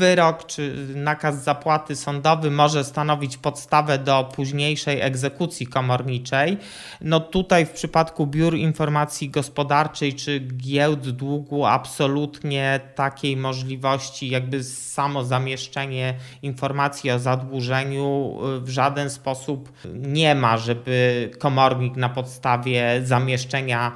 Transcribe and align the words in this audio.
wyrok 0.00 0.46
czy 0.46 0.86
nakaz 0.94 1.44
zapłaty 1.44 1.96
sądowy 1.96 2.50
może 2.50 2.84
stanowić 2.84 3.36
podstawę 3.36 3.98
do 3.98 4.30
późniejszej 4.34 5.00
egzekucji 5.00 5.66
komorniczej. 5.66 6.58
No 7.00 7.20
tutaj 7.20 7.66
w 7.66 7.70
przypadku 7.70 8.26
biur 8.26 8.56
informacji 8.56 9.30
gospodarczej 9.30 10.14
czy 10.14 10.40
giełd 10.40 11.10
długu 11.10 11.66
absolutnie 11.66 12.80
takiej 12.94 13.36
możliwości 13.36 14.30
jakby 14.30 14.64
samo 14.64 15.24
zamieszczenie 15.24 16.14
informacji 16.42 17.10
o 17.10 17.18
zadłużeniu 17.18 18.38
w 18.60 18.68
żaden 18.68 19.10
sposób 19.10 19.72
nie 19.94 20.34
ma, 20.34 20.56
żeby 20.56 21.30
komornik 21.38 21.96
na 21.96 22.08
podstawie 22.08 23.00
zamieszczenia 23.04 23.92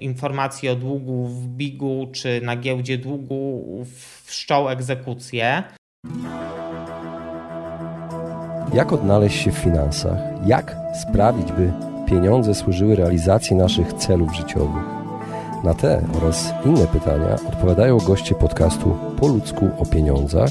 informacji 0.00 0.68
o 0.68 0.76
długu 0.76 1.26
w 1.26 1.48
BIG-u 1.48 2.06
czy 2.12 2.40
na 2.44 2.56
giełdzie 2.56 2.98
długu 2.98 3.64
wszczął 4.24 4.68
egzekucję. 4.68 5.62
Jak 8.74 8.92
odnaleźć 8.92 9.42
się 9.42 9.52
w 9.52 9.58
finansach? 9.58 10.18
Jak 10.46 10.76
sprawić, 11.02 11.52
by 11.52 11.72
pieniądze 12.08 12.54
służyły 12.54 12.96
realizacji 12.96 13.56
naszych 13.56 13.92
celów 13.92 14.36
życiowych? 14.36 14.84
Na 15.64 15.74
te 15.74 16.02
oraz 16.16 16.54
inne 16.66 16.86
pytania 16.86 17.34
odpowiadają 17.48 17.98
goście 17.98 18.34
podcastu 18.34 18.96
Po 19.20 19.26
ludzku 19.26 19.68
o 19.78 19.86
pieniądzach, 19.86 20.50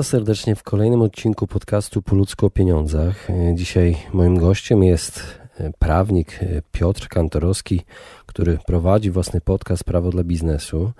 Was 0.00 0.06
serdecznie 0.06 0.56
w 0.56 0.62
kolejnym 0.62 1.02
odcinku 1.02 1.46
podcastu 1.46 2.02
Po 2.02 2.14
ludzku 2.14 2.46
o 2.46 2.50
pieniądzach. 2.50 3.28
Dzisiaj 3.54 3.96
moim 4.12 4.38
gościem 4.38 4.82
jest 4.82 5.40
e, 5.58 5.72
prawnik 5.78 6.42
e, 6.42 6.62
Piotr 6.72 7.08
Kantorowski, 7.08 7.82
który 8.26 8.58
prowadzi 8.66 9.10
własny 9.10 9.40
podcast 9.40 9.84
Prawo 9.84 10.10
dla 10.10 10.24
biznesu. 10.24 10.92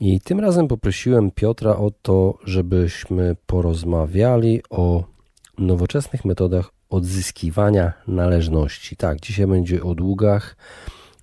I 0.00 0.20
tym 0.20 0.40
razem 0.40 0.68
poprosiłem 0.68 1.30
Piotra 1.30 1.76
o 1.76 1.90
to, 2.02 2.38
żebyśmy 2.44 3.36
porozmawiali 3.46 4.62
o 4.70 5.04
nowoczesnych 5.58 6.24
metodach 6.24 6.70
odzyskiwania 6.90 7.92
należności. 8.08 8.96
Tak, 8.96 9.20
dzisiaj 9.20 9.46
będzie 9.46 9.82
o 9.82 9.94
długach, 9.94 10.56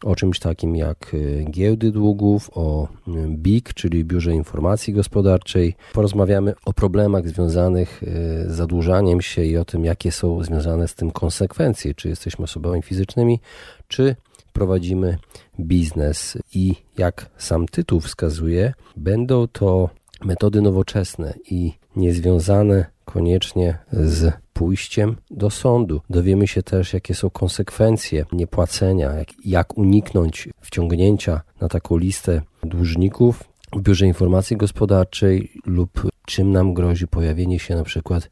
o 0.03 0.15
czymś 0.15 0.39
takim 0.39 0.75
jak 0.75 1.13
y, 1.13 1.45
giełdy 1.51 1.91
długów, 1.91 2.49
o 2.53 2.87
y, 3.07 3.11
BIG, 3.27 3.73
czyli 3.73 4.05
Biurze 4.05 4.33
Informacji 4.33 4.93
Gospodarczej. 4.93 5.75
Porozmawiamy 5.93 6.53
o 6.65 6.73
problemach 6.73 7.27
związanych 7.27 8.03
y, 8.03 8.07
z 8.47 8.51
zadłużaniem 8.51 9.21
się 9.21 9.43
i 9.43 9.57
o 9.57 9.65
tym, 9.65 9.85
jakie 9.85 10.11
są 10.11 10.43
związane 10.43 10.87
z 10.87 10.95
tym 10.95 11.11
konsekwencje, 11.11 11.93
czy 11.93 12.09
jesteśmy 12.09 12.43
osobami 12.43 12.81
fizycznymi, 12.81 13.39
czy 13.87 14.15
prowadzimy 14.53 15.17
biznes 15.59 16.37
i 16.53 16.75
jak 16.97 17.29
sam 17.37 17.67
tytuł 17.67 17.99
wskazuje, 17.99 18.73
będą 18.97 19.47
to 19.47 19.89
metody 20.25 20.61
nowoczesne 20.61 21.33
i 21.49 21.73
niezwiązane 21.95 22.85
koniecznie 23.05 23.77
z 23.91 24.40
pójściem 24.53 25.15
do 25.31 25.49
sądu. 25.49 26.01
Dowiemy 26.09 26.47
się 26.47 26.63
też, 26.63 26.93
jakie 26.93 27.15
są 27.15 27.29
konsekwencje 27.29 28.25
niepłacenia, 28.31 29.11
jak, 29.11 29.27
jak 29.45 29.77
uniknąć 29.77 30.49
wciągnięcia 30.61 31.41
na 31.61 31.67
taką 31.67 31.97
listę 31.97 32.41
dłużników 32.63 33.43
w 33.73 33.81
biurze 33.81 34.05
informacji 34.05 34.57
gospodarczej 34.57 35.51
lub 35.65 36.11
czym 36.25 36.51
nam 36.51 36.73
grozi 36.73 37.07
pojawienie 37.07 37.59
się 37.59 37.75
na 37.75 37.83
przykład 37.83 38.29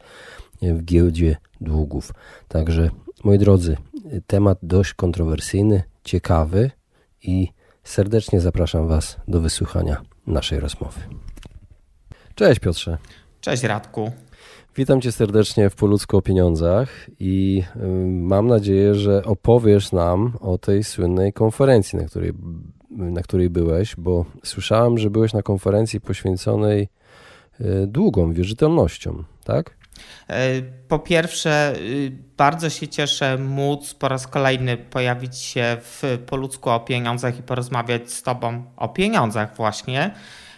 w 0.62 0.84
giełdzie 0.84 1.38
długów. 1.62 2.14
Także, 2.48 2.90
moi 3.24 3.38
drodzy, 3.38 3.78
temat 4.28 4.58
dość 4.64 4.94
kontrowersyjny, 4.94 5.84
ciekawy 6.04 6.72
i 7.24 7.48
serdecznie 7.84 8.42
zapraszam 8.42 8.88
Was 8.88 9.18
do 9.28 9.42
wysłuchania 9.42 10.02
naszej 10.28 10.60
rozmowy. 10.60 11.00
Cześć 12.36 12.60
Piotrze. 12.60 12.98
Cześć 13.42 13.64
Radku. 13.64 14.12
Witam 14.80 15.02
Cię 15.02 15.12
serdecznie 15.12 15.70
w 15.70 15.76
Poludzku 15.76 16.18
o 16.18 16.22
Pieniądzach 16.22 16.90
i 17.20 17.64
mam 18.06 18.48
nadzieję, 18.48 18.96
że 18.96 19.24
opowiesz 19.24 19.92
nam 19.92 20.38
o 20.42 20.58
tej 20.58 20.84
słynnej 20.84 21.34
konferencji, 21.34 22.00
na 22.00 22.06
której, 22.06 22.32
na 22.90 23.22
której 23.22 23.50
byłeś, 23.50 23.96
bo 23.98 24.26
słyszałem, 24.44 24.98
że 24.98 25.10
byłeś 25.10 25.34
na 25.34 25.42
konferencji 25.42 26.02
poświęconej 26.02 26.90
y, 27.62 27.88
długom 27.88 28.34
wierzytelnościom, 28.34 29.26
tak? 29.44 29.78
E, 30.30 30.62
po 30.88 31.00
pierwsze, 31.00 31.74
y, 31.78 32.12
bardzo 32.38 32.70
się 32.70 32.88
cieszę 32.88 33.38
móc 33.38 33.94
po 33.94 34.08
raz 34.08 34.28
kolejny 34.28 34.78
pojawić 34.78 35.38
się 35.38 35.78
w 35.80 36.04
Poludzku 36.26 36.70
o 36.70 36.80
Pieniądzach 36.80 37.40
i 37.40 37.44
porozmawiać 37.44 38.12
z 38.12 38.24
Tobą 38.24 38.64
o 38.78 38.90
pieniądzach 38.90 39.56
właśnie. 39.56 40.14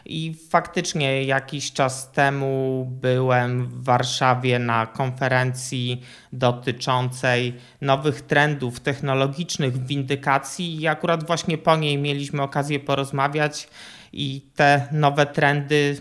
I 0.05 0.35
faktycznie 0.49 1.23
jakiś 1.23 1.73
czas 1.73 2.11
temu 2.11 2.87
byłem 3.01 3.67
w 3.67 3.83
Warszawie 3.83 4.59
na 4.59 4.85
konferencji 4.85 6.01
dotyczącej 6.33 7.55
nowych 7.81 8.21
trendów 8.21 8.79
technologicznych 8.79 9.73
w 9.73 9.87
windykacji 9.87 10.81
i 10.81 10.87
akurat 10.87 11.27
właśnie 11.27 11.57
po 11.57 11.75
niej 11.75 11.97
mieliśmy 11.97 12.41
okazję 12.41 12.79
porozmawiać 12.79 13.67
i 14.13 14.41
te 14.55 14.87
nowe 14.91 15.25
trendy, 15.25 15.97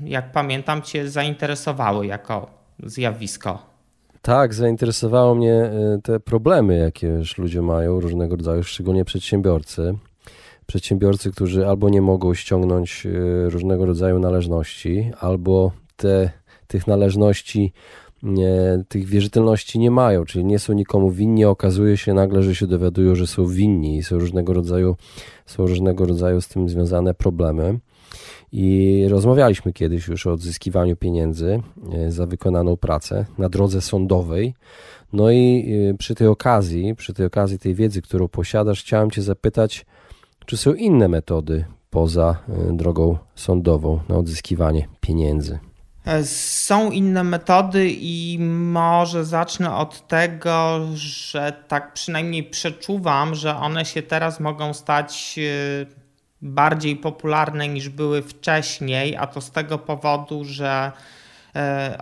jak 0.00 0.32
pamiętam, 0.32 0.82
Cię 0.82 1.10
zainteresowały 1.10 2.06
jako 2.06 2.50
zjawisko. 2.82 3.76
Tak, 4.22 4.54
zainteresowało 4.54 5.34
mnie 5.34 5.54
e, 5.54 5.98
te 6.02 6.20
problemy, 6.20 6.76
jakie 6.76 7.06
już 7.06 7.38
ludzie 7.38 7.62
mają, 7.62 8.00
różnego 8.00 8.36
rodzaju, 8.36 8.62
szczególnie 8.62 9.04
przedsiębiorcy 9.04 9.94
przedsiębiorcy, 10.66 11.30
którzy 11.30 11.66
albo 11.66 11.88
nie 11.88 12.02
mogą 12.02 12.34
ściągnąć 12.34 13.06
e, 13.06 13.50
różnego 13.50 13.86
rodzaju 13.86 14.18
należności, 14.18 15.10
albo 15.20 15.72
te, 15.96 16.30
tych 16.66 16.86
należności, 16.86 17.72
nie, 18.22 18.84
tych 18.88 19.06
wierzytelności 19.06 19.78
nie 19.78 19.90
mają, 19.90 20.24
czyli 20.24 20.44
nie 20.44 20.58
są 20.58 20.72
nikomu 20.72 21.10
winni, 21.10 21.44
okazuje 21.44 21.96
się 21.96 22.14
nagle, 22.14 22.42
że 22.42 22.54
się 22.54 22.66
dowiadują, 22.66 23.14
że 23.14 23.26
są 23.26 23.46
winni 23.46 23.96
i 23.96 24.02
są 24.02 24.18
różnego 24.18 24.52
rodzaju, 24.52 24.96
są 25.46 25.66
różnego 25.66 26.06
rodzaju 26.06 26.40
z 26.40 26.48
tym 26.48 26.68
związane 26.68 27.14
problemy. 27.14 27.78
I 28.52 29.04
rozmawialiśmy 29.08 29.72
kiedyś 29.72 30.08
już 30.08 30.26
o 30.26 30.32
odzyskiwaniu 30.32 30.96
pieniędzy 30.96 31.62
e, 31.92 32.12
za 32.12 32.26
wykonaną 32.26 32.76
pracę 32.76 33.26
na 33.38 33.48
drodze 33.48 33.80
sądowej. 33.80 34.54
No 35.12 35.30
i 35.30 35.72
e, 35.90 35.94
przy 35.94 36.14
tej 36.14 36.26
okazji, 36.26 36.94
przy 36.94 37.14
tej 37.14 37.26
okazji 37.26 37.58
tej 37.58 37.74
wiedzy, 37.74 38.02
którą 38.02 38.28
posiadasz, 38.28 38.80
chciałem 38.80 39.10
Cię 39.10 39.22
zapytać, 39.22 39.86
czy 40.46 40.56
są 40.56 40.74
inne 40.74 41.08
metody 41.08 41.64
poza 41.90 42.36
e, 42.48 42.76
drogą 42.76 43.18
sądową 43.34 44.00
na 44.08 44.16
odzyskiwanie 44.16 44.88
pieniędzy? 45.00 45.58
E, 46.06 46.24
są 46.24 46.90
inne 46.90 47.24
metody 47.24 47.90
i 47.90 48.38
może 48.40 49.24
zacznę 49.24 49.76
od 49.76 50.06
tego, 50.08 50.80
że 50.94 51.52
tak 51.68 51.92
przynajmniej 51.92 52.44
przeczuwam, 52.44 53.34
że 53.34 53.56
one 53.56 53.84
się 53.84 54.02
teraz 54.02 54.40
mogą 54.40 54.74
stać 54.74 55.38
e, 55.38 55.86
bardziej 56.42 56.96
popularne 56.96 57.68
niż 57.68 57.88
były 57.88 58.22
wcześniej, 58.22 59.16
a 59.16 59.26
to 59.26 59.40
z 59.40 59.50
tego 59.50 59.78
powodu, 59.78 60.44
że 60.44 60.92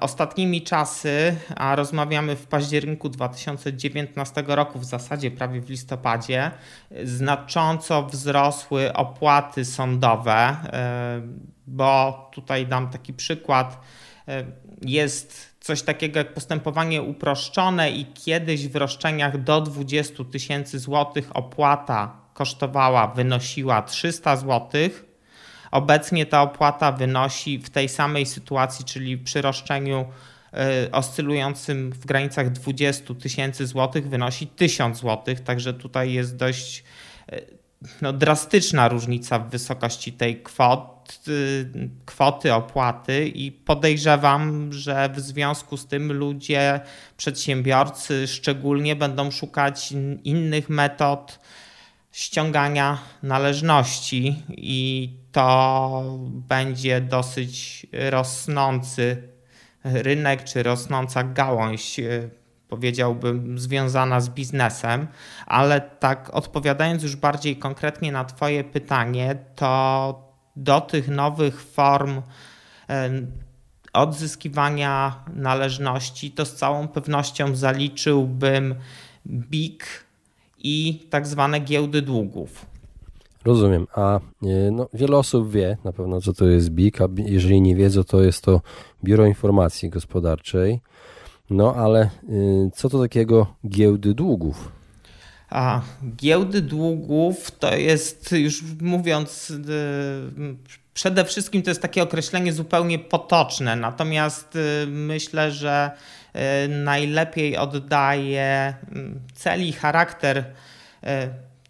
ostatnimi 0.00 0.62
czasy, 0.62 1.36
a 1.56 1.76
rozmawiamy 1.76 2.36
w 2.36 2.46
październiku 2.46 3.08
2019 3.08 4.44
roku, 4.46 4.78
w 4.78 4.84
zasadzie 4.84 5.30
prawie 5.30 5.60
w 5.60 5.70
listopadzie, 5.70 6.50
znacząco 7.04 8.02
wzrosły 8.02 8.92
opłaty 8.92 9.64
sądowe, 9.64 10.32
e, 10.32 11.22
bo 11.66 12.30
tutaj 12.32 12.66
dam 12.66 12.90
taki 12.90 13.12
przykład. 13.12 13.80
E, 14.28 14.44
jest 14.82 15.54
coś 15.60 15.82
takiego 15.82 16.18
jak 16.18 16.34
postępowanie 16.34 17.02
uproszczone 17.02 17.90
i 17.90 18.06
kiedyś 18.06 18.68
w 18.68 18.76
roszczeniach 18.76 19.42
do 19.42 19.60
20 19.60 20.24
tysięcy 20.24 20.78
złotych 20.78 21.36
opłata 21.36 22.16
kosztowała, 22.34 23.06
wynosiła 23.06 23.82
300 23.82 24.36
złotych. 24.36 25.13
Obecnie 25.74 26.26
ta 26.26 26.42
opłata 26.42 26.92
wynosi 26.92 27.58
w 27.58 27.70
tej 27.70 27.88
samej 27.88 28.26
sytuacji, 28.26 28.84
czyli 28.84 29.18
przy 29.18 29.42
roszczeniu 29.42 30.04
y, 30.84 30.90
oscylującym 30.90 31.92
w 31.92 32.06
granicach 32.06 32.52
20 32.52 33.14
tysięcy 33.14 33.66
złotych 33.66 34.08
wynosi 34.08 34.46
1000 34.46 34.98
złotych, 34.98 35.40
także 35.40 35.74
tutaj 35.74 36.12
jest 36.12 36.36
dość 36.36 36.84
y, 37.32 37.46
no, 38.02 38.12
drastyczna 38.12 38.88
różnica 38.88 39.38
w 39.38 39.50
wysokości 39.50 40.12
tej 40.12 40.42
kwot, 40.42 41.20
y, 41.28 41.90
kwoty 42.06 42.54
opłaty. 42.54 43.28
I 43.28 43.52
podejrzewam, 43.52 44.72
że 44.72 45.08
w 45.08 45.20
związku 45.20 45.76
z 45.76 45.86
tym 45.86 46.12
ludzie, 46.12 46.80
przedsiębiorcy 47.16 48.26
szczególnie 48.26 48.96
będą 48.96 49.30
szukać 49.30 49.92
innych 50.24 50.68
metod 50.68 51.38
ściągania 52.14 52.98
należności 53.22 54.42
i 54.48 55.10
to 55.32 56.18
będzie 56.28 57.00
dosyć 57.00 57.86
rosnący 57.92 59.28
rynek 59.84 60.44
czy 60.44 60.62
rosnąca 60.62 61.24
gałąź 61.24 62.00
powiedziałbym, 62.68 63.58
związana 63.58 64.20
z 64.20 64.28
biznesem, 64.28 65.06
ale 65.46 65.80
tak 65.80 66.30
odpowiadając 66.34 67.02
już 67.02 67.16
bardziej 67.16 67.56
konkretnie 67.56 68.12
na 68.12 68.24
Twoje 68.24 68.64
pytanie, 68.64 69.36
to 69.54 70.34
do 70.56 70.80
tych 70.80 71.08
nowych 71.08 71.62
form 71.62 72.22
odzyskiwania 73.92 75.24
należności, 75.34 76.30
to 76.30 76.46
z 76.46 76.54
całą 76.54 76.88
pewnością 76.88 77.56
zaliczyłbym 77.56 78.74
BIG 79.26 80.03
i 80.64 81.06
tak 81.10 81.26
zwane 81.26 81.60
giełdy 81.60 82.02
długów. 82.02 82.66
Rozumiem, 83.44 83.86
a 83.94 84.16
e, 84.16 84.20
no, 84.70 84.88
wiele 84.94 85.16
osób 85.16 85.50
wie 85.50 85.76
na 85.84 85.92
pewno, 85.92 86.20
co 86.20 86.32
to 86.32 86.46
jest 86.46 86.70
BIG, 86.70 87.00
a 87.00 87.08
jeżeli 87.16 87.60
nie 87.60 87.76
wiedzą, 87.76 88.04
to 88.04 88.22
jest 88.22 88.44
to 88.44 88.60
Biuro 89.04 89.26
Informacji 89.26 89.90
Gospodarczej. 89.90 90.80
No 91.50 91.74
ale 91.74 92.10
y, 92.28 92.70
co 92.74 92.88
to 92.88 93.02
takiego 93.02 93.46
giełdy 93.68 94.14
długów? 94.14 94.72
A 95.50 95.80
giełdy 96.16 96.62
długów 96.62 97.50
to 97.50 97.76
jest, 97.76 98.32
już 98.32 98.62
mówiąc, 98.80 99.50
y, 99.50 99.56
przede 100.94 101.24
wszystkim 101.24 101.62
to 101.62 101.70
jest 101.70 101.82
takie 101.82 102.02
określenie 102.02 102.52
zupełnie 102.52 102.98
potoczne, 102.98 103.76
natomiast 103.76 104.58
myślę, 104.86 105.52
że 105.52 105.90
najlepiej 106.68 107.56
oddaje 107.56 108.74
cel 109.34 109.66
i 109.66 109.72
charakter 109.72 110.44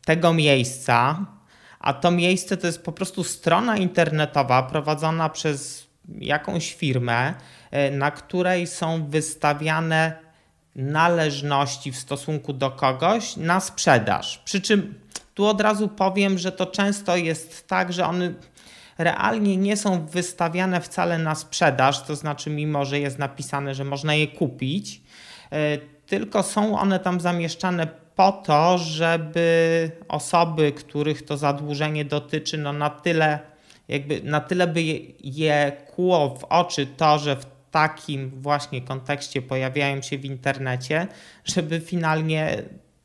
tego 0.04 0.34
miejsca. 0.34 1.26
A 1.80 1.92
to 1.92 2.10
miejsce 2.10 2.56
to 2.56 2.66
jest 2.66 2.84
po 2.84 2.92
prostu 2.92 3.24
strona 3.24 3.76
internetowa 3.76 4.62
prowadzona 4.62 5.28
przez 5.28 5.86
jakąś 6.18 6.74
firmę, 6.74 7.34
E, 7.74 7.90
na 7.90 8.10
której 8.10 8.66
są 8.66 9.10
wystawiane 9.10 10.12
należności 10.76 11.92
w 11.92 11.96
stosunku 11.96 12.52
do 12.52 12.70
kogoś 12.70 13.36
na 13.36 13.60
sprzedaż. 13.60 14.38
Przy 14.44 14.60
czym 14.60 14.94
tu 15.34 15.46
od 15.46 15.60
razu 15.60 15.88
powiem, 15.88 16.38
że 16.38 16.52
to 16.52 16.66
często 16.66 17.16
jest 17.16 17.68
tak, 17.68 17.92
że 17.92 18.06
one 18.06 18.34
realnie 18.98 19.56
nie 19.56 19.76
są 19.76 20.06
wystawiane 20.06 20.80
wcale 20.80 21.18
na 21.18 21.34
sprzedaż, 21.34 22.02
to 22.02 22.16
znaczy, 22.16 22.50
mimo 22.50 22.84
że 22.84 23.00
jest 23.00 23.18
napisane, 23.18 23.74
że 23.74 23.84
można 23.84 24.14
je 24.14 24.26
kupić, 24.26 25.02
e, 25.52 25.78
tylko 26.06 26.42
są 26.42 26.78
one 26.78 27.00
tam 27.00 27.20
zamieszczane 27.20 27.86
po 28.16 28.32
to, 28.32 28.78
żeby 28.78 29.90
osoby, 30.08 30.72
których 30.72 31.22
to 31.22 31.36
zadłużenie 31.36 32.04
dotyczy, 32.04 32.58
no 32.58 32.72
na 32.72 32.90
tyle 32.90 33.54
jakby 33.88 34.22
na 34.22 34.40
tyle 34.40 34.66
by 34.66 34.82
je, 34.82 34.98
je 35.20 35.72
kło 35.94 36.36
w 36.40 36.44
oczy 36.44 36.86
to, 36.86 37.18
że 37.18 37.36
w 37.36 37.46
takim 37.70 38.30
właśnie 38.30 38.82
kontekście 38.82 39.42
pojawiają 39.42 40.02
się 40.02 40.18
w 40.18 40.24
internecie, 40.24 41.06
żeby 41.44 41.80
finalnie 41.80 42.62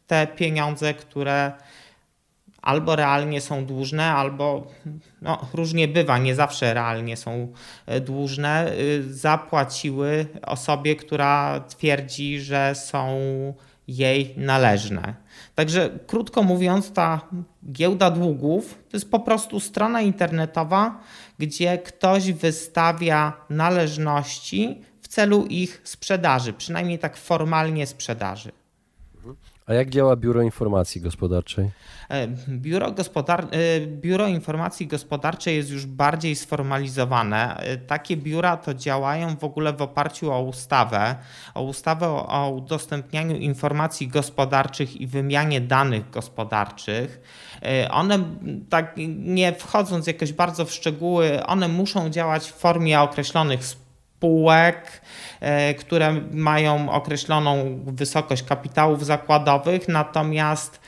te 0.07 0.27
pieniądze, 0.27 0.93
które 0.93 1.51
albo 2.61 2.95
realnie 2.95 3.41
są 3.41 3.65
dłużne, 3.65 4.05
albo 4.05 4.67
no, 5.21 5.47
różnie 5.53 5.87
bywa, 5.87 6.17
nie 6.17 6.35
zawsze 6.35 6.73
realnie 6.73 7.17
są 7.17 7.53
e, 7.85 8.01
dłużne, 8.01 8.71
y, 8.79 9.13
zapłaciły 9.13 10.25
osobie, 10.41 10.95
która 10.95 11.59
twierdzi, 11.59 12.39
że 12.39 12.75
są 12.75 13.19
jej 13.87 14.33
należne. 14.37 15.13
Także 15.55 15.89
krótko 16.07 16.43
mówiąc, 16.43 16.93
ta 16.93 17.21
giełda 17.71 18.11
długów 18.11 18.77
to 18.89 18.97
jest 18.97 19.11
po 19.11 19.19
prostu 19.19 19.59
strona 19.59 20.01
internetowa, 20.01 20.99
gdzie 21.39 21.77
ktoś 21.77 22.31
wystawia 22.31 23.33
należności 23.49 24.81
w 25.01 25.07
celu 25.07 25.45
ich 25.45 25.81
sprzedaży, 25.83 26.53
przynajmniej 26.53 26.99
tak 26.99 27.17
formalnie 27.17 27.87
sprzedaży. 27.87 28.51
A 29.69 29.73
jak 29.73 29.89
działa 29.89 30.15
Biuro 30.15 30.41
Informacji 30.41 31.01
Gospodarczej? 31.01 31.69
E, 32.09 32.27
Biuro, 32.49 32.91
Gospodar... 32.91 33.47
E, 33.51 33.87
Biuro 33.87 34.27
Informacji 34.27 34.87
Gospodarczej 34.87 35.55
jest 35.55 35.69
już 35.69 35.85
bardziej 35.85 36.35
sformalizowane. 36.35 37.57
E, 37.57 37.77
takie 37.77 38.17
biura 38.17 38.57
to 38.57 38.73
działają 38.73 39.37
w 39.37 39.43
ogóle 39.43 39.73
w 39.73 39.81
oparciu 39.81 40.31
o 40.31 40.41
ustawę, 40.41 41.15
o 41.53 41.63
ustawę 41.63 42.07
o 42.07 42.49
udostępnianiu 42.49 43.35
informacji 43.35 44.07
gospodarczych 44.07 45.01
i 45.01 45.07
wymianie 45.07 45.61
danych 45.61 46.09
gospodarczych. 46.09 47.21
One, 47.91 48.19
tak 48.69 48.93
nie 49.17 49.53
wchodząc 49.53 50.07
jakoś 50.07 50.33
bardzo 50.33 50.65
w 50.65 50.71
szczegóły, 50.71 51.45
one 51.45 51.67
muszą 51.67 52.09
działać 52.09 52.51
w 52.51 52.53
formie 52.53 53.01
określonych 53.01 53.65
spółek, 53.65 53.88
e, 55.39 55.73
które 55.73 56.13
mają 56.31 56.91
określoną 56.91 57.79
wysokość 57.85 58.43
kapitałów 58.43 59.05
zakładowych, 59.05 59.87
natomiast 59.87 60.79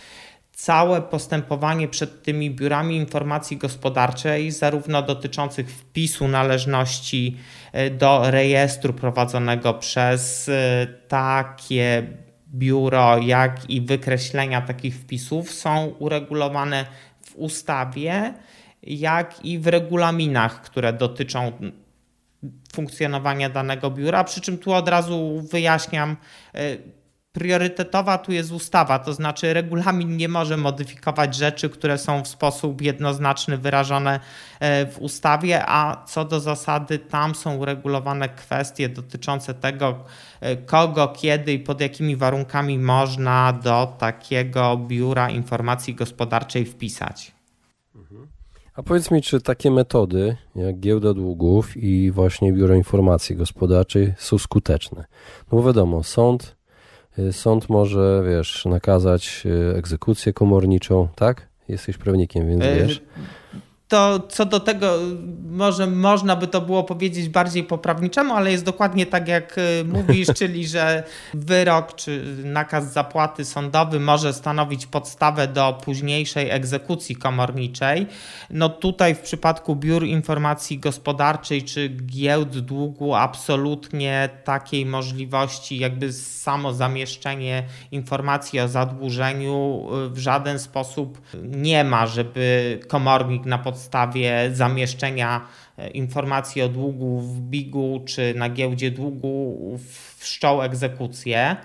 całe 0.62 1.02
postępowanie 1.02 1.88
przed 1.88 2.24
tymi 2.24 2.52
biurami 2.52 2.98
informacji 2.98 3.58
gospodarczej, 3.58 4.52
zarówno 4.52 5.02
dotyczących 5.02 5.72
wpisu 5.72 6.28
należności 6.28 7.38
e, 7.72 7.90
do 7.90 8.32
rejestru 8.32 8.94
prowadzonego 8.94 9.74
przez 9.74 10.50
e, 10.50 10.88
takie 11.08 12.08
biuro, 12.54 13.18
jak 13.18 13.70
i 13.70 13.82
wykreślenia 13.82 14.62
takich 14.62 14.96
wpisów, 14.96 15.52
są 15.52 15.86
uregulowane 16.00 16.86
w 17.22 17.36
ustawie, 17.36 18.34
jak 18.84 19.46
i 19.46 19.60
w 19.60 19.68
regulaminach, 19.68 20.62
które 20.62 20.94
dotyczą 20.94 21.52
funkcjonowania 22.74 23.50
danego 23.50 23.92
biura, 23.92 24.24
przy 24.24 24.42
czym 24.42 24.58
tu 24.58 24.74
od 24.74 24.88
razu 24.88 25.42
wyjaśniam, 25.52 26.18
e, 26.56 26.78
priorytetowa 27.32 28.18
tu 28.18 28.32
jest 28.32 28.52
ustawa, 28.52 29.00
to 29.00 29.14
znaczy 29.14 29.54
regulamin 29.54 30.18
nie 30.18 30.30
może 30.30 30.58
modyfikować 30.58 31.36
rzeczy, 31.36 31.70
które 31.70 31.98
są 31.98 32.24
w 32.24 32.28
sposób 32.28 32.82
jednoznaczny 32.82 33.58
wyrażone 33.58 34.20
e, 34.60 34.86
w 34.86 35.00
ustawie, 35.00 35.64
a 35.66 36.04
co 36.06 36.26
do 36.26 36.40
zasady 36.40 37.00
tam 37.00 37.36
są 37.36 37.56
uregulowane 37.56 38.30
kwestie 38.30 38.90
dotyczące 38.90 39.54
tego, 39.54 40.04
e, 40.42 40.58
kogo, 40.58 41.08
kiedy 41.08 41.54
i 41.54 41.60
pod 41.60 41.82
jakimi 41.82 42.16
warunkami 42.16 42.80
można 42.80 43.54
do 43.54 43.96
takiego 43.98 44.78
biura 44.78 45.30
informacji 45.30 45.96
gospodarczej 45.96 46.66
wpisać. 46.66 47.32
A 48.82 48.84
powiedz 48.84 49.12
mi, 49.12 49.22
czy 49.22 49.42
takie 49.42 49.72
metody 49.72 50.36
jak 50.56 50.80
giełda 50.80 51.14
długów 51.14 51.78
i 51.78 52.12
właśnie 52.12 52.54
Biuro 52.54 52.76
Informacji 52.76 53.36
Gospodarczej 53.36 54.14
są 54.18 54.38
skuteczne? 54.38 55.06
No 55.52 55.58
bo 55.58 55.64
wiadomo, 55.64 56.04
sąd, 56.04 56.56
y, 57.20 57.34
sąd 57.34 57.70
może, 57.70 58.24
wiesz, 58.28 58.66
nakazać 58.66 59.44
y, 59.46 59.78
egzekucję 59.78 60.34
komorniczą, 60.34 61.08
tak? 61.16 61.48
Jesteś 61.68 61.98
prawnikiem, 61.98 62.48
więc 62.48 62.64
e, 62.64 62.76
wiesz 62.76 63.02
to 63.92 64.20
co 64.30 64.46
do 64.46 64.60
tego, 64.60 64.98
może 65.50 65.88
można 65.88 66.36
by 66.36 66.48
to 66.48 66.62
było 66.62 66.84
powiedzieć 66.84 67.30
bardziej 67.30 67.64
poprawniczemu, 67.64 68.34
ale 68.34 68.52
jest 68.52 68.66
dokładnie 68.66 69.06
tak, 69.06 69.28
jak 69.28 69.58
y, 69.58 69.86
mówisz, 69.86 70.28
czyli 70.40 70.68
że 70.68 71.04
wyrok 71.34 71.96
czy 71.96 72.36
nakaz 72.44 72.94
zapłaty 72.94 73.46
sądowy 73.46 74.00
może 74.00 74.34
stanowić 74.34 74.86
podstawę 74.86 75.48
do 75.48 75.80
późniejszej 75.86 76.50
egzekucji 76.50 77.16
komorniczej. 77.16 78.08
No 78.50 78.70
tutaj 78.70 79.16
w 79.16 79.20
przypadku 79.20 79.76
biur 79.76 80.06
informacji 80.06 80.80
gospodarczej 80.80 81.64
czy 81.64 81.90
giełd 81.90 82.60
długu 82.60 83.16
absolutnie 83.16 84.30
takiej 84.44 84.86
możliwości, 84.86 85.80
jakby 85.80 86.14
samo 86.14 86.74
zamieszczenie 86.74 87.64
informacji 87.92 88.60
o 88.60 88.68
zadłużeniu 88.68 89.88
y, 90.06 90.10
w 90.10 90.18
żaden 90.18 90.60
sposób 90.60 91.22
nie 91.44 91.84
ma, 91.84 92.08
żeby 92.08 92.80
komornik 92.88 93.46
na 93.46 93.58
podstawie 93.58 93.81
podstawie 93.82 94.50
zamieszczenia 94.54 95.48
informacji 95.94 96.62
o 96.62 96.70
długu 96.70 97.20
w 97.20 97.40
bigu 97.40 98.04
czy 98.06 98.34
na 98.34 98.50
giełdzie 98.50 98.92
długu 98.92 99.80
wszczął 100.18 100.64
egzekucję. 100.64 101.56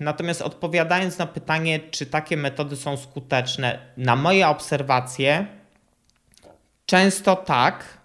Natomiast 0.00 0.42
odpowiadając 0.42 1.18
na 1.18 1.26
pytanie, 1.26 1.80
czy 1.90 2.06
takie 2.06 2.36
metody 2.36 2.76
są 2.76 2.96
skuteczne, 2.96 3.78
na 3.96 4.16
moje 4.16 4.48
obserwacje, 4.48 5.46
często 6.86 7.36
tak. 7.36 7.98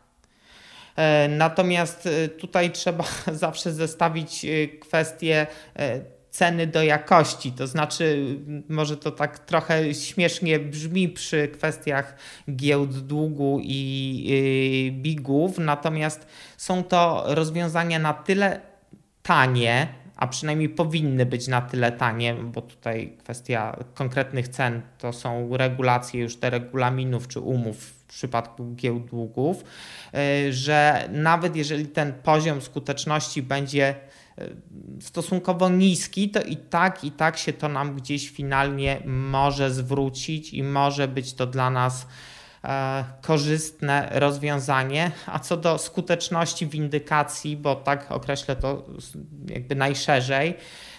Natomiast 1.29 2.10
tutaj 2.39 2.72
trzeba 2.72 3.03
zawsze 3.46 3.74
zestawić 3.74 4.46
kwestie 4.82 5.48
ceny 6.33 6.67
do 6.67 6.83
jakości. 6.83 7.51
To 7.51 7.67
znaczy, 7.67 8.37
może 8.69 8.97
to 8.97 9.11
tak 9.11 9.39
trochę 9.39 9.93
śmiesznie 9.93 10.59
brzmi 10.59 11.09
przy 11.09 11.47
kwestiach 11.47 12.15
giełd 12.55 12.99
długu 12.99 13.59
i 13.63 14.93
bigów, 15.01 15.57
natomiast 15.57 16.27
są 16.57 16.83
to 16.83 17.23
rozwiązania 17.27 17.99
na 17.99 18.13
tyle 18.13 18.59
tanie, 19.23 19.87
a 20.15 20.27
przynajmniej 20.27 20.69
powinny 20.69 21.25
być 21.25 21.47
na 21.47 21.61
tyle 21.61 21.91
tanie, 21.91 22.33
bo 22.33 22.61
tutaj 22.61 23.17
kwestia 23.23 23.77
konkretnych 23.93 24.47
cen 24.47 24.81
to 24.97 25.13
są 25.13 25.57
regulacje 25.57 26.21
już 26.21 26.35
te 26.35 26.49
regulaminów 26.49 27.27
czy 27.27 27.39
umów 27.39 27.77
w 27.77 28.05
przypadku 28.05 28.75
giełd 28.75 29.05
długów, 29.05 29.63
y, 30.13 30.53
że 30.53 31.09
nawet 31.11 31.55
jeżeli 31.55 31.85
ten 31.85 32.13
poziom 32.13 32.61
skuteczności 32.61 33.41
będzie 33.41 33.95
stosunkowo 35.01 35.69
niski, 35.69 36.29
to 36.29 36.41
i 36.41 36.57
tak, 36.57 37.03
i 37.03 37.11
tak 37.11 37.37
się 37.37 37.53
to 37.53 37.69
nam 37.69 37.95
gdzieś 37.95 38.29
finalnie 38.29 39.01
może 39.05 39.71
zwrócić 39.71 40.53
i 40.53 40.63
może 40.63 41.07
być 41.07 41.33
to 41.33 41.47
dla 41.47 41.69
nas 41.69 42.07
e, 42.63 43.03
korzystne 43.21 44.09
rozwiązanie. 44.11 45.11
A 45.25 45.39
co 45.39 45.57
do 45.57 45.77
skuteczności 45.77 46.67
windykacji, 46.67 47.57
bo 47.57 47.75
tak 47.75 48.11
określę 48.11 48.55
to 48.55 48.85
jakby 49.47 49.75
najszerzej, 49.75 50.53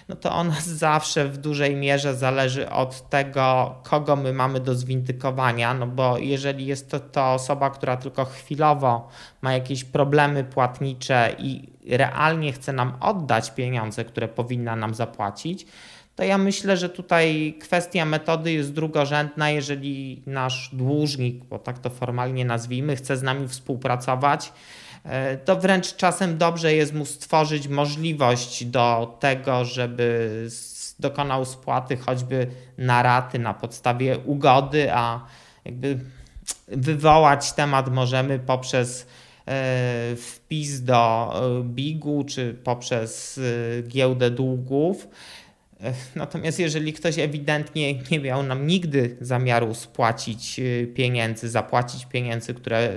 no 0.09 0.15
to 0.15 0.31
ona 0.31 0.55
zawsze 0.85 1.25
w 1.29 1.37
dużej 1.37 1.75
mierze 1.75 2.15
zależy 2.15 2.69
od 2.69 3.09
tego, 3.09 3.75
kogo 3.83 4.15
my 4.15 4.33
mamy 4.33 4.59
do 4.59 4.75
zwindykowania, 4.75 5.73
no 5.73 5.87
bo 5.87 6.17
jeżeli 6.17 6.65
jest 6.65 6.89
to, 6.91 6.99
to 6.99 7.33
osoba, 7.33 7.69
która 7.69 7.97
tylko 7.97 8.25
chwilowo 8.25 9.09
ma 9.41 9.53
jakieś 9.53 9.83
problemy 9.83 10.43
płatnicze 10.43 11.35
i 11.39 11.69
realnie 11.87 12.53
chce 12.53 12.73
nam 12.73 12.97
oddać 12.99 13.51
pieniądze, 13.51 14.05
które 14.05 14.27
powinna 14.27 14.75
nam 14.75 14.93
zapłacić, 14.93 15.67
to 16.15 16.23
ja 16.23 16.37
myślę, 16.37 16.77
że 16.77 16.89
tutaj 16.89 17.55
kwestia 17.61 18.05
metody 18.05 18.51
jest 18.51 18.73
drugorzędna, 18.73 19.49
jeżeli 19.49 20.23
nasz 20.25 20.69
dłużnik, 20.73 21.43
bo 21.43 21.59
tak 21.59 21.79
to 21.79 21.89
formalnie 21.89 22.45
nazwijmy, 22.45 22.95
chce 22.95 23.17
z 23.17 23.23
nami 23.23 23.47
współpracować, 23.47 24.53
to 25.45 25.55
wręcz 25.55 25.95
czasem 25.95 26.37
dobrze 26.37 26.73
jest 26.73 26.93
mu 26.93 27.05
stworzyć 27.05 27.67
możliwość 27.67 28.65
do 28.65 29.17
tego, 29.19 29.65
żeby 29.65 30.29
dokonał 30.99 31.45
spłaty 31.45 31.97
choćby 31.97 32.47
na 32.77 33.03
raty 33.03 33.39
na 33.39 33.53
podstawie 33.53 34.17
ugody, 34.17 34.93
a 34.93 35.25
jakby 35.65 35.99
wywołać 36.67 37.53
temat 37.53 37.91
możemy 37.91 38.39
poprzez 38.39 39.05
E, 39.47 40.15
wpis 40.15 40.81
do 40.81 41.33
e, 41.35 41.63
BIG-u 41.63 42.23
czy 42.23 42.53
poprzez 42.63 43.37
e, 43.37 43.83
giełdę 43.83 44.31
długów. 44.31 45.07
Natomiast 46.15 46.59
jeżeli 46.59 46.93
ktoś 46.93 47.19
ewidentnie 47.19 47.93
nie 48.11 48.19
miał 48.19 48.43
nam 48.43 48.67
nigdy 48.67 49.17
zamiaru 49.21 49.73
spłacić 49.73 50.61
pieniędzy, 50.95 51.49
zapłacić 51.49 52.05
pieniędzy, 52.05 52.53
które 52.53 52.89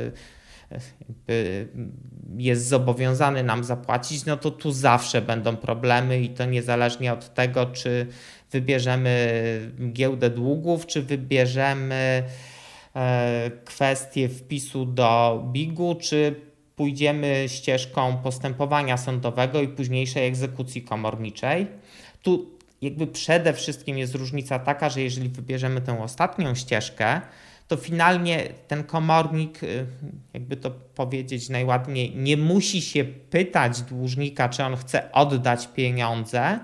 jest 2.36 2.68
zobowiązany 2.68 3.42
nam 3.42 3.64
zapłacić, 3.64 4.24
no 4.24 4.36
to 4.36 4.50
tu 4.50 4.72
zawsze 4.72 5.22
będą 5.22 5.56
problemy 5.56 6.20
i 6.20 6.28
to 6.28 6.44
niezależnie 6.44 7.12
od 7.12 7.34
tego, 7.34 7.66
czy 7.66 8.06
wybierzemy 8.50 9.72
giełdę 9.92 10.30
długów, 10.30 10.86
czy 10.86 11.02
wybierzemy 11.02 12.22
E, 12.98 13.50
kwestię 13.64 14.28
wpisu 14.28 14.84
do 14.86 15.42
BIG-u, 15.52 15.94
czy 15.94 16.34
pójdziemy 16.76 17.44
ścieżką 17.48 18.16
postępowania 18.16 18.96
sądowego 18.96 19.62
i 19.62 19.68
późniejszej 19.68 20.26
egzekucji 20.26 20.82
komorniczej. 20.82 21.66
Tu 22.22 22.50
jakby 22.82 23.06
przede 23.06 23.52
wszystkim 23.52 23.98
jest 23.98 24.14
różnica 24.14 24.58
taka, 24.58 24.88
że 24.88 25.00
jeżeli 25.00 25.28
wybierzemy 25.28 25.80
tę 25.80 26.02
ostatnią 26.02 26.54
ścieżkę, 26.54 27.20
to 27.68 27.76
finalnie 27.76 28.48
ten 28.68 28.84
komornik, 28.84 29.62
y, 29.62 29.86
jakby 30.34 30.56
to 30.56 30.70
powiedzieć 30.70 31.48
najładniej, 31.48 32.16
nie 32.16 32.36
musi 32.36 32.82
się 32.82 33.04
pytać 33.04 33.82
dłużnika, 33.82 34.48
czy 34.48 34.64
on 34.64 34.76
chce 34.76 35.12
oddać 35.12 35.68
pieniądze. 35.68 36.58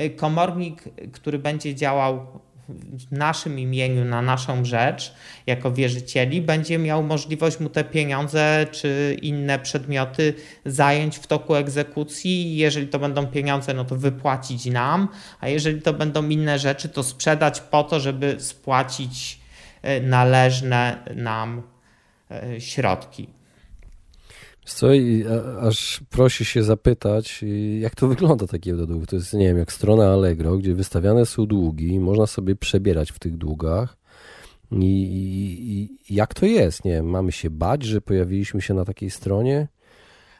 Y, 0.00 0.10
komornik, 0.10 0.84
który 1.12 1.38
będzie 1.38 1.74
działał 1.74 2.26
w 2.68 3.12
naszym 3.12 3.58
imieniu, 3.58 4.04
na 4.04 4.22
naszą 4.22 4.64
rzecz, 4.64 5.14
jako 5.46 5.72
wierzycieli, 5.72 6.42
będzie 6.42 6.78
miał 6.78 7.02
możliwość 7.02 7.60
mu 7.60 7.68
te 7.68 7.84
pieniądze 7.84 8.66
czy 8.70 9.16
inne 9.22 9.58
przedmioty 9.58 10.34
zająć 10.64 11.18
w 11.18 11.26
toku 11.26 11.54
egzekucji. 11.54 12.56
Jeżeli 12.56 12.88
to 12.88 12.98
będą 12.98 13.26
pieniądze, 13.26 13.74
no 13.74 13.84
to 13.84 13.96
wypłacić 13.96 14.66
nam, 14.66 15.08
a 15.40 15.48
jeżeli 15.48 15.82
to 15.82 15.92
będą 15.92 16.28
inne 16.28 16.58
rzeczy, 16.58 16.88
to 16.88 17.02
sprzedać 17.02 17.60
po 17.60 17.84
to, 17.84 18.00
żeby 18.00 18.36
spłacić 18.38 19.45
należne 20.02 21.04
nam 21.16 21.62
e, 22.30 22.60
środki. 22.60 23.28
Co, 24.64 24.86
aż 25.60 26.00
prosi 26.10 26.44
się 26.44 26.62
zapytać, 26.62 27.44
jak 27.80 27.94
to 27.94 28.08
wygląda 28.08 28.46
ta 28.46 28.58
giełda 28.58 28.86
długów. 28.86 29.08
To 29.08 29.16
jest, 29.16 29.34
nie 29.34 29.46
wiem, 29.46 29.58
jak 29.58 29.72
strona 29.72 30.12
Allegro, 30.12 30.56
gdzie 30.58 30.74
wystawiane 30.74 31.26
są 31.26 31.46
długi, 31.46 32.00
można 32.00 32.26
sobie 32.26 32.56
przebierać 32.56 33.12
w 33.12 33.18
tych 33.18 33.36
długach. 33.36 33.96
I, 34.72 34.84
i, 34.84 36.12
i 36.12 36.14
jak 36.14 36.34
to 36.34 36.46
jest? 36.46 36.84
Nie 36.84 36.92
wiem, 36.92 37.06
mamy 37.06 37.32
się 37.32 37.50
bać, 37.50 37.82
że 37.82 38.00
pojawiliśmy 38.00 38.62
się 38.62 38.74
na 38.74 38.84
takiej 38.84 39.10
stronie? 39.10 39.68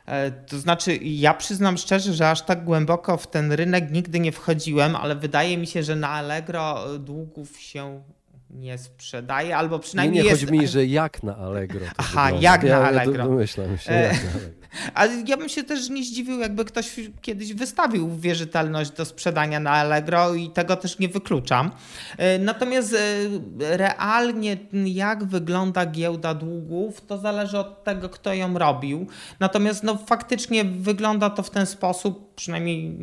E, 0.06 0.30
to 0.30 0.58
znaczy, 0.58 0.96
ja 1.02 1.34
przyznam 1.34 1.76
szczerze, 1.76 2.14
że 2.14 2.30
aż 2.30 2.42
tak 2.42 2.64
głęboko 2.64 3.16
w 3.16 3.26
ten 3.26 3.52
rynek 3.52 3.90
nigdy 3.90 4.20
nie 4.20 4.32
wchodziłem, 4.32 4.96
ale 4.96 5.16
wydaje 5.16 5.58
mi 5.58 5.66
się, 5.66 5.82
że 5.82 5.96
na 5.96 6.08
Allegro 6.08 6.98
długów 6.98 7.60
się 7.60 8.02
nie 8.50 8.78
sprzedaje, 8.78 9.56
albo 9.56 9.78
przynajmniej 9.78 10.18
nie, 10.18 10.24
nie 10.24 10.30
jest... 10.30 10.42
chodzi 10.42 10.52
mi, 10.52 10.68
że 10.68 10.86
jak 10.86 11.22
na 11.22 11.36
Allegro. 11.36 11.86
Aha, 11.96 12.24
wygląda. 12.24 12.44
jak 12.44 12.62
ja, 12.62 12.80
na 12.80 12.86
Allegro. 12.86 13.12
Ja 13.12 13.24
domyślam 13.24 13.78
się, 13.78 13.92
jak 13.92 14.24
na 14.24 14.30
Allegro. 14.30 14.50
Ale 14.94 15.12
ja 15.26 15.36
bym 15.36 15.48
się 15.48 15.64
też 15.64 15.90
nie 15.90 16.04
zdziwił, 16.04 16.40
jakby 16.40 16.64
ktoś 16.64 17.00
kiedyś 17.20 17.54
wystawił 17.54 18.16
wierzytelność 18.16 18.90
do 18.90 19.04
sprzedania 19.04 19.60
na 19.60 19.70
Allegro 19.70 20.34
i 20.34 20.50
tego 20.50 20.76
też 20.76 20.98
nie 20.98 21.08
wykluczam. 21.08 21.70
E, 22.18 22.38
natomiast 22.38 22.94
e, 22.94 23.76
realnie 23.76 24.56
jak 24.84 25.24
wygląda 25.24 25.86
giełda 25.86 26.34
długów, 26.34 27.00
to 27.06 27.18
zależy 27.18 27.58
od 27.58 27.84
tego, 27.84 28.08
kto 28.08 28.34
ją 28.34 28.58
robił. 28.58 29.06
Natomiast 29.40 29.82
no, 29.82 29.98
faktycznie 30.06 30.64
wygląda 30.64 31.30
to 31.30 31.42
w 31.42 31.50
ten 31.50 31.66
sposób, 31.66 32.25
przynajmniej 32.36 32.96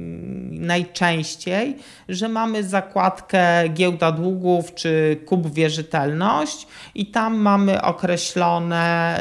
najczęściej, 0.51 1.77
że 2.09 2.29
mamy 2.29 2.63
zakładkę 2.63 3.69
giełda 3.69 4.11
długów 4.11 4.73
czy 4.73 5.19
kup 5.25 5.53
wierzytelność 5.53 6.67
i 6.95 7.05
tam 7.05 7.37
mamy 7.37 7.81
określone 7.81 9.19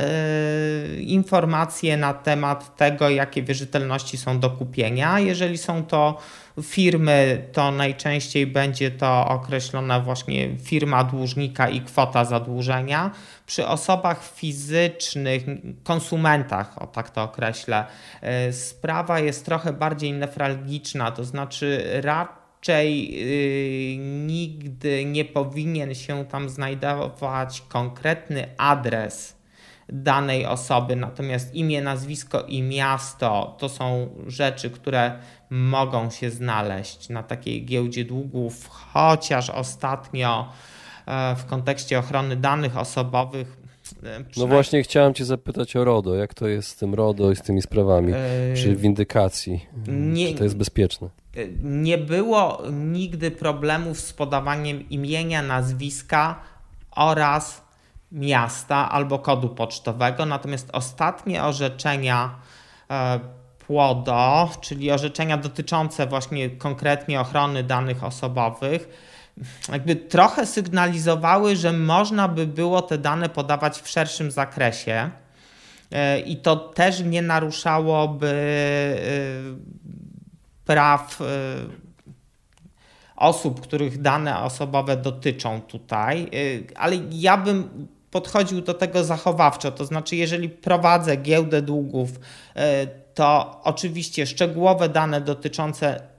y, 0.97 1.03
informacje 1.03 1.97
na 1.97 2.15
temat 2.15 2.77
tego, 2.77 3.11
jakie 3.11 3.43
wierzytelności 3.43 4.19
są 4.19 4.41
do 4.41 4.51
kupienia. 4.51 5.21
Jeżeli 5.21 5.59
są 5.59 5.85
to 5.85 6.19
firmy, 6.63 7.45
to 7.53 7.71
najczęściej 7.71 8.47
będzie 8.47 8.91
to 8.91 9.29
określona 9.29 10.01
właśnie 10.01 10.57
firma 10.65 11.05
dłużnika 11.05 11.69
i 11.69 11.81
kwota 11.81 12.25
zadłużenia. 12.25 13.11
Przy 13.53 13.67
osobach 13.67 14.25
fizycznych, 14.35 15.43
konsumentach, 15.85 16.83
o 16.83 16.87
tak 16.87 17.11
to 17.11 17.23
określę, 17.23 17.85
y, 18.49 18.53
sprawa 18.53 19.19
jest 19.19 19.45
trochę 19.45 19.73
bardziej 19.73 20.13
nefralgiczna, 20.13 21.11
to 21.11 21.25
znaczy 21.25 21.85
raczej 22.03 23.13
yy, 23.13 23.97
nigdy 24.27 25.05
nie 25.05 25.25
powinien 25.25 25.95
się 25.95 26.25
tam 26.25 26.49
znajdować 26.49 27.63
konkretny 27.69 28.49
adres 28.59 29.37
danej 29.89 30.47
osoby, 30.47 30.97
natomiast 30.97 31.55
imię, 31.55 31.83
nazwisko 31.83 32.41
i 32.41 32.63
miasto 32.63 33.57
to 33.59 33.69
są 33.69 34.09
rzeczy, 34.27 34.71
które 34.71 35.19
mogą 35.51 36.11
się 36.11 36.31
znaleźć 36.31 37.09
na 37.09 37.23
takiej 37.23 37.65
giełdzie 37.65 38.05
długów, 38.05 38.69
chociaż 38.69 39.51
ostatnio 39.51 40.53
w 41.37 41.45
kontekście 41.47 41.99
ochrony 41.99 42.37
danych 42.37 42.77
osobowych. 42.77 43.57
E, 44.03 44.25
no 44.37 44.47
właśnie 44.47 44.83
chciałem 44.83 45.15
Cię 45.15 45.25
zapytać 45.25 45.77
o 45.77 45.85
RODO. 45.85 46.15
Jak 46.15 46.35
to 46.35 46.49
jest 46.49 46.69
z 46.69 46.77
tym 46.77 46.95
RODO 46.95 47.31
i 47.31 47.37
z 47.37 47.43
tymi 47.43 47.63
sprawami 47.63 48.13
yy... 48.13 48.55
przy 48.55 48.77
windykacji? 48.77 49.67
Nie... 49.89 50.29
Czy 50.29 50.35
to 50.35 50.45
jest 50.45 50.57
bezpieczne? 50.57 51.09
Nie 51.63 51.99
było 51.99 52.63
nigdy 52.73 53.31
problemów 53.31 54.01
z 54.01 54.13
podawaniem 54.13 54.89
imienia, 54.89 55.43
nazwiska 55.43 56.41
oraz 56.91 57.63
miasta 58.13 58.91
albo 58.91 59.19
kodu 59.19 59.49
pocztowego. 59.49 60.27
Natomiast 60.27 60.69
ostatnie 60.73 61.45
orzeczenia 61.45 62.35
e, 62.91 63.21
PłoDo, 63.67 64.51
czyli 64.61 64.91
orzeczenia 64.91 65.37
dotyczące 65.37 66.07
właśnie 66.07 66.51
konkretnie 66.51 67.21
ochrony 67.21 67.63
danych 67.63 68.05
osobowych, 68.05 68.89
jakby 69.73 69.97
trochę 69.97 70.47
sygnalizowały, 70.47 71.57
że 71.57 71.73
można 71.73 72.29
by 72.29 72.47
było 72.47 72.83
te 72.83 72.99
dane 72.99 73.29
podawać 73.29 73.81
w 73.81 73.89
szerszym 73.89 74.31
zakresie. 74.31 75.11
E, 75.93 76.21
I 76.21 76.37
to 76.37 76.57
też 76.57 77.01
nie 77.01 77.23
naruszałoby 77.23 78.27
e, 78.27 79.03
praw 80.65 81.21
osób, 83.17 83.61
których 83.61 84.03
dane 84.03 84.39
osobowe 84.39 84.97
dotyczą 84.97 85.61
tutaj, 85.61 86.31
ale 86.77 86.97
ja 87.11 87.37
bym 87.37 87.89
podchodził 88.13 88.61
do 88.61 88.75
tego 88.75 89.05
zachowawczo, 89.05 89.73
to 89.73 89.85
znaczy 89.85 90.17
jeżeli 90.17 90.49
prowadzę 90.49 91.17
giełdę 91.17 91.63
długów, 91.63 92.21
e, 92.55 92.87
to 92.87 93.61
oczywiście 93.65 94.27
szczegółowe 94.27 94.89
dane 94.89 95.21
dotyczące 95.21 96.12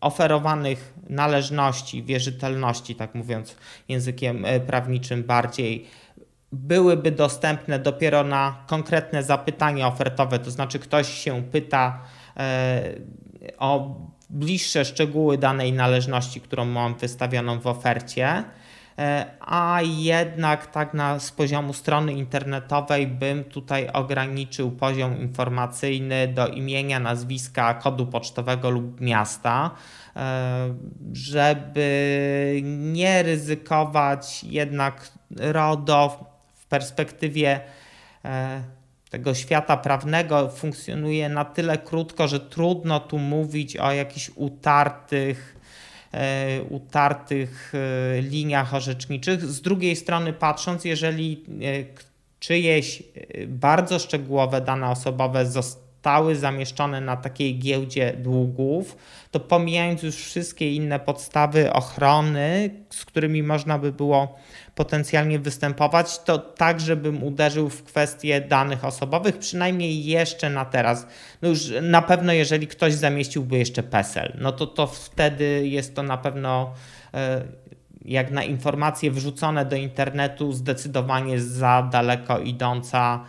oferowanych 0.00 0.94
należności, 1.08 2.02
wierzytelności, 2.02 2.94
tak 2.94 3.14
mówiąc 3.14 3.56
językiem 3.88 4.44
e, 4.44 4.60
prawniczym 4.60 5.22
bardziej, 5.24 5.86
byłyby 6.52 7.10
dostępne 7.10 7.78
dopiero 7.78 8.24
na 8.24 8.64
konkretne 8.66 9.22
zapytanie 9.22 9.86
ofertowe, 9.86 10.38
to 10.38 10.50
znaczy 10.50 10.78
ktoś 10.78 11.08
się 11.08 11.42
pyta 11.42 12.02
e, 12.36 12.82
o 13.58 13.94
bliższe 14.30 14.84
szczegóły 14.84 15.38
danej 15.38 15.72
należności, 15.72 16.40
którą 16.40 16.64
mam 16.64 16.94
wystawioną 16.94 17.60
w 17.60 17.66
ofercie 17.66 18.44
a 19.40 19.80
jednak 19.82 20.66
tak 20.66 20.94
na, 20.94 21.18
z 21.18 21.30
poziomu 21.30 21.72
strony 21.72 22.12
internetowej 22.12 23.06
bym 23.06 23.44
tutaj 23.44 23.88
ograniczył 23.88 24.70
poziom 24.70 25.20
informacyjny 25.20 26.28
do 26.28 26.48
imienia, 26.48 27.00
nazwiska, 27.00 27.74
kodu 27.74 28.06
pocztowego 28.06 28.70
lub 28.70 29.00
miasta, 29.00 29.70
e, 30.16 30.74
żeby 31.12 32.60
nie 32.64 33.22
ryzykować 33.22 34.44
jednak 34.44 35.08
RODO 35.36 36.26
w 36.54 36.66
perspektywie 36.66 37.60
e, 38.24 38.62
tego 39.10 39.34
świata 39.34 39.76
prawnego 39.76 40.48
funkcjonuje 40.48 41.28
na 41.28 41.44
tyle 41.44 41.78
krótko, 41.78 42.28
że 42.28 42.40
trudno 42.40 43.00
tu 43.00 43.18
mówić 43.18 43.76
o 43.76 43.92
jakichś 43.92 44.30
utartych 44.34 45.55
E, 45.55 45.55
utartych 46.68 47.72
e, 47.74 48.20
liniach 48.22 48.74
orzeczniczych. 48.74 49.44
Z 49.44 49.60
drugiej 49.60 49.96
strony 49.96 50.32
patrząc, 50.32 50.84
jeżeli 50.84 51.44
e, 51.62 52.00
czyjeś 52.40 53.02
bardzo 53.48 53.98
szczegółowe 53.98 54.60
dane 54.60 54.90
osobowe 54.90 55.46
zostały 55.46 55.85
zamieszczone 56.32 57.00
na 57.00 57.16
takiej 57.16 57.58
giełdzie 57.58 58.12
długów, 58.12 58.96
to 59.30 59.40
pomijając 59.40 60.02
już 60.02 60.16
wszystkie 60.16 60.72
inne 60.74 61.00
podstawy 61.00 61.72
ochrony, 61.72 62.70
z 62.90 63.04
którymi 63.04 63.42
można 63.42 63.78
by 63.78 63.92
było 63.92 64.38
potencjalnie 64.74 65.38
występować, 65.38 66.18
to 66.18 66.38
tak, 66.38 66.80
żebym 66.80 67.22
uderzył 67.22 67.70
w 67.70 67.82
kwestie 67.82 68.40
danych 68.40 68.84
osobowych, 68.84 69.38
przynajmniej 69.38 70.04
jeszcze 70.04 70.50
na 70.50 70.64
teraz. 70.64 71.06
No 71.42 71.48
już 71.48 71.72
na 71.82 72.02
pewno, 72.02 72.32
jeżeli 72.32 72.66
ktoś 72.66 72.94
zamieściłby 72.94 73.58
jeszcze 73.58 73.82
PESEL, 73.82 74.36
no 74.40 74.52
to, 74.52 74.66
to 74.66 74.86
wtedy 74.86 75.68
jest 75.68 75.94
to 75.94 76.02
na 76.02 76.16
pewno 76.16 76.72
e, 77.14 77.42
jak 78.06 78.30
na 78.30 78.44
informacje 78.44 79.10
wrzucone 79.10 79.64
do 79.64 79.76
internetu 79.76 80.52
zdecydowanie 80.52 81.40
za 81.40 81.88
daleko 81.92 82.38
idąca 82.38 83.24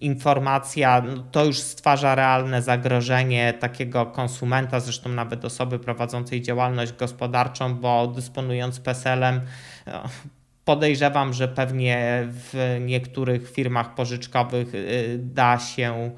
informacja, 0.00 1.00
no 1.00 1.22
to 1.32 1.44
już 1.44 1.58
stwarza 1.58 2.14
realne 2.14 2.62
zagrożenie 2.62 3.52
takiego 3.52 4.06
konsumenta, 4.06 4.80
zresztą 4.80 5.10
nawet 5.10 5.44
osoby 5.44 5.78
prowadzącej 5.78 6.42
działalność 6.42 6.92
gospodarczą, 6.92 7.74
bo 7.74 8.06
dysponując 8.06 8.80
PESEL-em, 8.80 9.40
e, 9.86 10.00
podejrzewam, 10.64 11.32
że 11.32 11.48
pewnie 11.48 12.28
w 12.28 12.78
niektórych 12.80 13.50
firmach 13.50 13.94
pożyczkowych 13.94 14.74
y, 14.74 15.18
da 15.18 15.58
się 15.58 16.10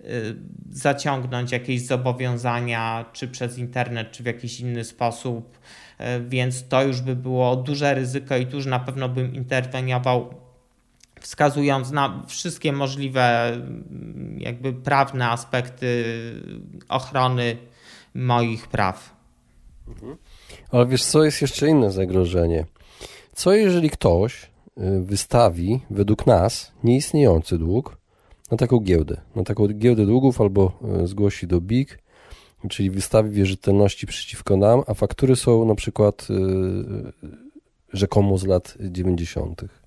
y, 0.00 0.36
zaciągnąć 0.70 1.52
jakieś 1.52 1.86
zobowiązania, 1.86 3.04
czy 3.12 3.28
przez 3.28 3.58
internet, 3.58 4.10
czy 4.10 4.22
w 4.22 4.26
jakiś 4.26 4.60
inny 4.60 4.84
sposób, 4.84 5.58
e, 5.98 6.20
więc 6.20 6.68
to 6.68 6.82
już 6.82 7.00
by 7.00 7.16
było 7.16 7.56
duże 7.56 7.94
ryzyko 7.94 8.36
i 8.36 8.46
tu 8.46 8.56
już 8.56 8.66
na 8.66 8.78
pewno 8.78 9.08
bym 9.08 9.34
interweniował 9.34 10.45
wskazując 11.26 11.90
na 11.90 12.22
wszystkie 12.26 12.72
możliwe 12.72 13.52
jakby 14.38 14.72
prawne 14.72 15.28
aspekty 15.28 16.04
ochrony 16.88 17.56
moich 18.14 18.68
praw. 18.68 19.16
Mhm. 19.88 20.16
Ale 20.70 20.86
wiesz 20.86 21.04
co, 21.04 21.24
jest 21.24 21.42
jeszcze 21.42 21.68
inne 21.68 21.90
zagrożenie. 21.90 22.66
Co 23.32 23.52
jeżeli 23.52 23.90
ktoś 23.90 24.42
y, 24.42 24.48
wystawi 25.00 25.80
według 25.90 26.26
nas 26.26 26.72
nieistniejący 26.84 27.58
dług 27.58 27.98
na 28.50 28.56
taką 28.56 28.80
giełdę, 28.80 29.20
na 29.36 29.44
taką 29.44 29.68
giełdę 29.68 30.06
długów 30.06 30.40
albo 30.40 30.72
y, 31.02 31.06
zgłosi 31.06 31.46
do 31.46 31.60
BIG, 31.60 31.98
czyli 32.68 32.90
wystawi 32.90 33.30
wierzytelności 33.30 34.06
przeciwko 34.06 34.56
nam, 34.56 34.82
a 34.86 34.94
faktury 34.94 35.36
są 35.36 35.64
na 35.64 35.74
przykład 35.74 36.28
y, 36.30 36.34
rzekomo 37.92 38.38
z 38.38 38.46
lat 38.46 38.74
90. 38.80 39.85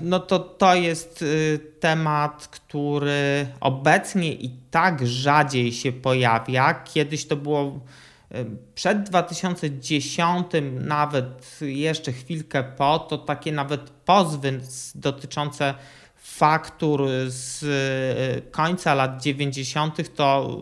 No 0.00 0.20
to 0.20 0.38
to 0.38 0.74
jest 0.74 1.22
y, 1.22 1.60
temat, 1.80 2.48
który 2.48 3.46
obecnie 3.60 4.32
i 4.32 4.50
tak 4.70 5.06
rzadziej 5.06 5.72
się 5.72 5.92
pojawia. 5.92 6.74
Kiedyś 6.74 7.26
to 7.26 7.36
było 7.36 7.80
y, 8.34 8.46
przed 8.74 9.02
2010, 9.02 10.46
nawet 10.80 11.58
jeszcze 11.60 12.12
chwilkę 12.12 12.64
po, 12.64 12.98
to 12.98 13.18
takie 13.18 13.52
nawet 13.52 13.90
pozwy 13.90 14.60
dotyczące 14.94 15.74
faktur 16.16 17.08
z 17.26 17.62
y, 17.62 18.50
końca 18.50 18.94
lat 18.94 19.22
90. 19.22 20.14
to 20.14 20.58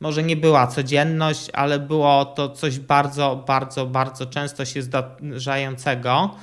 może 0.00 0.22
nie 0.22 0.36
była 0.36 0.66
codzienność, 0.66 1.50
ale 1.52 1.78
było 1.78 2.24
to 2.24 2.48
coś 2.48 2.78
bardzo, 2.78 3.44
bardzo, 3.46 3.86
bardzo 3.86 4.26
często 4.26 4.64
się 4.64 4.82
zdarzającego. 4.82 6.34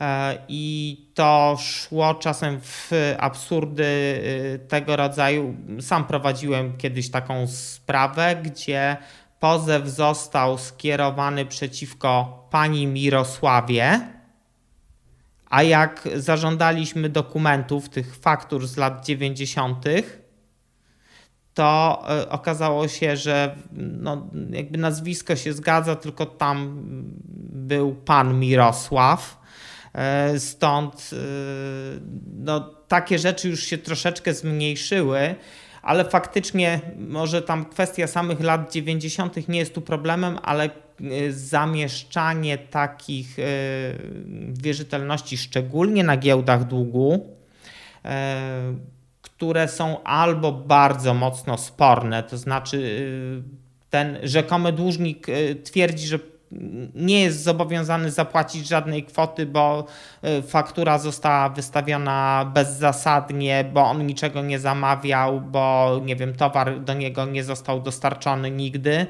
E, 0.00 0.38
i 0.48 0.96
to 1.14 1.56
szło 1.58 2.14
czasem 2.14 2.60
w 2.60 2.90
absurdy 3.18 3.84
y, 3.84 4.66
tego 4.68 4.96
rodzaju. 4.96 5.54
Sam 5.80 6.04
prowadziłem 6.04 6.76
kiedyś 6.76 7.10
taką 7.10 7.46
sprawę, 7.46 8.36
gdzie 8.42 8.96
pozew 9.40 9.88
został 9.88 10.58
skierowany 10.58 11.46
przeciwko 11.46 12.40
pani 12.50 12.86
Mirosławie, 12.86 14.00
a 15.50 15.62
jak 15.62 16.08
zażądaliśmy 16.16 17.08
dokumentów, 17.08 17.88
tych 17.88 18.16
faktur 18.16 18.66
z 18.66 18.76
lat 18.76 19.06
90., 19.06 19.84
to 21.54 22.02
y, 22.22 22.28
okazało 22.28 22.88
się, 22.88 23.16
że 23.16 23.56
no, 23.72 24.26
jakby 24.50 24.78
nazwisko 24.78 25.36
się 25.36 25.52
zgadza, 25.52 25.96
tylko 25.96 26.26
tam 26.26 26.82
był 27.52 27.94
pan 27.94 28.38
Mirosław 28.38 29.39
E, 29.39 29.39
stąd 30.38 31.10
e, 31.12 31.16
no, 32.36 32.60
takie 32.88 33.18
rzeczy 33.18 33.48
już 33.48 33.64
się 33.64 33.78
troszeczkę 33.78 34.34
zmniejszyły, 34.34 35.34
ale 35.82 36.04
faktycznie 36.04 36.80
może 36.98 37.42
tam 37.42 37.64
kwestia 37.64 38.06
samych 38.06 38.40
lat 38.40 38.72
90. 38.72 39.48
nie 39.48 39.58
jest 39.58 39.74
tu 39.74 39.80
problemem, 39.80 40.38
ale 40.42 40.64
e, 40.64 40.70
zamieszczanie 41.32 42.58
takich 42.58 43.36
wierzytelności, 44.48 45.38
szczególnie 45.38 46.04
na 46.04 46.16
giełdach 46.16 46.64
długu, 46.64 47.36
które 49.22 49.68
są 49.68 50.02
albo 50.02 50.52
bardzo 50.52 51.14
mocno 51.14 51.58
sporne, 51.58 52.22
to 52.22 52.38
znaczy 52.38 53.06
ten 53.90 54.18
rzekomy 54.22 54.72
dłużnik 54.72 55.26
twierdzi, 55.64 56.06
że 56.06 56.18
nie 56.94 57.22
jest 57.22 57.42
zobowiązany 57.42 58.10
zapłacić 58.10 58.68
żadnej 58.68 59.04
kwoty, 59.04 59.46
bo 59.46 59.84
y, 60.24 60.42
faktura 60.42 60.98
została 60.98 61.48
wystawiona 61.48 62.50
bezzasadnie, 62.54 63.64
bo 63.72 63.82
on 63.82 64.06
niczego 64.06 64.42
nie 64.42 64.58
zamawiał, 64.58 65.40
bo 65.40 66.00
nie 66.04 66.16
wiem, 66.16 66.34
towar 66.34 66.80
do 66.80 66.94
niego 66.94 67.24
nie 67.24 67.44
został 67.44 67.80
dostarczony 67.80 68.50
nigdy. 68.50 68.90
Y, 69.00 69.06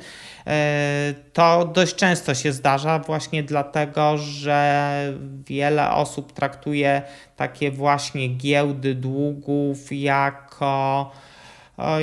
to 1.33 1.71
dość 1.75 1.95
często 1.95 2.35
się 2.35 2.53
zdarza 2.53 2.99
właśnie 2.99 3.43
dlatego, 3.43 4.19
że 4.19 5.13
wiele 5.47 5.91
osób 5.91 6.33
traktuje 6.33 7.03
takie 7.37 7.71
właśnie 7.71 8.29
giełdy 8.29 8.95
długów 8.95 9.93
jako 9.93 11.11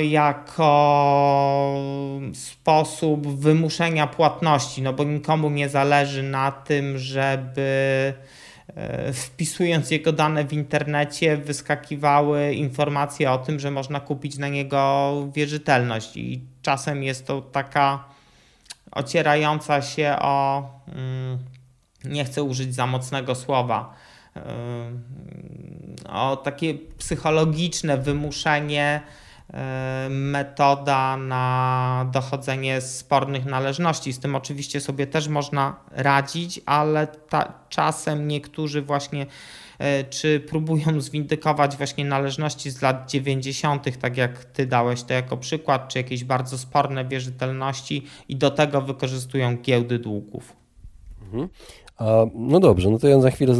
jako 0.02 1.74
sposób 2.34 3.26
wymuszenia 3.26 4.06
płatności, 4.06 4.82
no 4.82 4.92
bo 4.92 5.04
nikomu 5.04 5.50
nie 5.50 5.68
zależy 5.68 6.22
na 6.22 6.52
tym, 6.52 6.98
żeby 6.98 8.14
wpisując 9.12 9.90
jego 9.90 10.12
dane 10.12 10.44
w 10.44 10.52
internecie, 10.52 11.36
wyskakiwały 11.36 12.54
informacje 12.54 13.30
o 13.30 13.38
tym, 13.38 13.60
że 13.60 13.70
można 13.70 14.00
kupić 14.00 14.38
na 14.38 14.48
niego 14.48 15.12
wierzytelność. 15.34 16.16
I 16.16 16.40
czasem 16.62 17.02
jest 17.02 17.26
to 17.26 17.42
taka 17.42 18.04
ocierająca 18.92 19.82
się 19.82 20.16
o, 20.20 20.62
mm, 20.88 21.38
nie 22.04 22.24
chcę 22.24 22.42
użyć 22.42 22.74
za 22.74 22.86
mocnego 22.86 23.34
słowa, 23.34 23.94
o 26.08 26.36
takie 26.36 26.74
psychologiczne 26.74 27.98
wymuszenie 27.98 29.00
metoda 30.10 31.16
na 31.16 32.10
dochodzenie 32.12 32.80
spornych 32.80 33.44
należności. 33.44 34.12
Z 34.12 34.18
tym 34.18 34.34
oczywiście 34.34 34.80
sobie 34.80 35.06
też 35.06 35.28
można 35.28 35.76
radzić, 35.90 36.60
ale 36.66 37.06
ta, 37.06 37.52
czasem 37.68 38.28
niektórzy 38.28 38.82
właśnie 38.82 39.26
e, 39.78 40.04
czy 40.04 40.40
próbują 40.40 41.00
zwindykować 41.00 41.76
właśnie 41.76 42.04
należności 42.04 42.70
z 42.70 42.82
lat 42.82 43.10
90., 43.10 43.98
tak 43.98 44.16
jak 44.16 44.44
ty 44.44 44.66
dałeś 44.66 45.02
to 45.02 45.14
jako 45.14 45.36
przykład, 45.36 45.88
czy 45.88 45.98
jakieś 45.98 46.24
bardzo 46.24 46.58
sporne 46.58 47.04
wierzytelności 47.04 48.06
i 48.28 48.36
do 48.36 48.50
tego 48.50 48.82
wykorzystują 48.82 49.56
giełdy 49.56 49.98
długów. 49.98 50.56
Mhm. 51.22 51.48
A, 51.96 52.26
no 52.34 52.60
dobrze, 52.60 52.90
no 52.90 52.98
to 52.98 53.08
ja 53.08 53.20
za 53.20 53.30
chwilę 53.30 53.54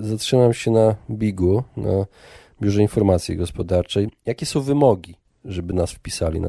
zatrzymam 0.00 0.54
się 0.54 0.70
na 0.70 0.94
Bigu, 1.10 1.62
na 1.76 2.06
Biurze 2.62 2.82
Informacji 2.82 3.36
Gospodarczej. 3.36 4.08
Jakie 4.26 4.46
są 4.46 4.60
wymogi, 4.60 5.14
żeby 5.44 5.74
nas 5.74 5.92
wpisali, 5.92 6.40
na, 6.40 6.48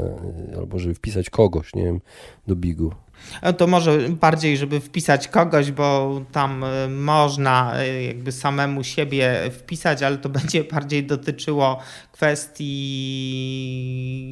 albo 0.57 0.79
żeby 0.79 0.95
wpisać 0.95 1.29
kogoś, 1.29 1.75
nie 1.75 1.83
wiem, 1.83 2.01
do 2.47 2.55
Bigu? 2.55 2.93
E, 3.41 3.53
to 3.53 3.67
może 3.67 4.09
bardziej, 4.09 4.57
żeby 4.57 4.79
wpisać 4.79 5.27
kogoś, 5.27 5.71
bo 5.71 6.21
tam 6.31 6.63
e, 6.63 6.87
można 6.87 7.79
e, 7.79 8.03
jakby 8.03 8.31
samemu 8.31 8.83
siebie 8.83 9.51
wpisać, 9.51 10.03
ale 10.03 10.17
to 10.17 10.29
będzie 10.39 10.63
bardziej 10.63 11.05
dotyczyło 11.05 11.79
kwestii 12.11 12.75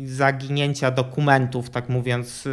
zaginięcia 0.05 0.91
dokumentów, 0.91 1.69
tak 1.69 1.89
mówiąc 1.89 2.47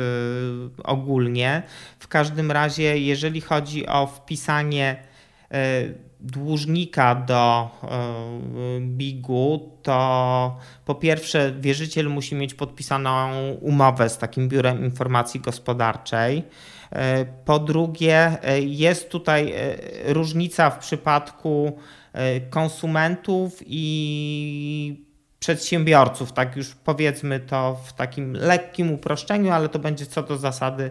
ogólnie. 0.85 1.63
W 1.99 2.09
każdym 2.09 2.51
razie, 2.53 2.99
jeżeli 2.99 3.41
chodzi 3.41 3.87
o 3.87 4.07
wpisanie 4.07 5.09
dłużnika 6.21 7.15
do 7.15 7.71
BIG-u, 8.81 9.73
to 9.83 10.57
po 10.85 10.95
pierwsze 10.95 11.53
wierzyciel 11.53 12.09
musi 12.09 12.35
mieć 12.35 12.55
podpisaną 12.55 13.31
umowę 13.61 14.09
z 14.09 14.19
takim 14.19 14.49
biurem 14.49 14.85
informacji 14.85 15.41
gospodarczej. 15.41 16.45
E, 16.91 17.25
po 17.45 17.59
drugie, 17.59 18.43
e, 18.43 18.61
jest 18.61 19.11
tutaj 19.11 19.53
e, 19.53 20.13
różnica 20.13 20.71
w 20.71 20.79
przypadku 20.79 21.79
konsumentów 22.51 23.63
i 23.67 25.05
przedsiębiorców, 25.39 26.33
tak 26.33 26.57
już 26.57 26.75
powiedzmy 26.75 27.41
to 27.41 27.81
w 27.85 27.93
takim 27.93 28.33
lekkim 28.33 28.93
uproszczeniu, 28.93 29.53
ale 29.53 29.69
to 29.69 29.79
będzie 29.79 30.07
co 30.07 30.23
do 30.23 30.37
zasady 30.37 30.91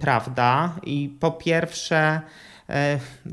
prawda. 0.00 0.76
I 0.82 1.16
po 1.20 1.32
pierwsze, 1.32 2.20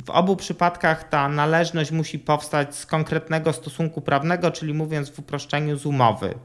w 0.05 0.09
obu 0.09 0.35
przypadkach 0.35 1.09
ta 1.09 1.29
należność 1.29 1.91
musi 1.91 2.19
powstać 2.19 2.75
z 2.75 2.85
konkretnego 2.85 3.53
stosunku 3.53 4.01
prawnego, 4.01 4.51
czyli 4.51 4.73
mówiąc 4.73 5.09
w 5.09 5.19
uproszczeniu 5.19 5.77
z 5.77 5.85
umowy. 5.85 6.35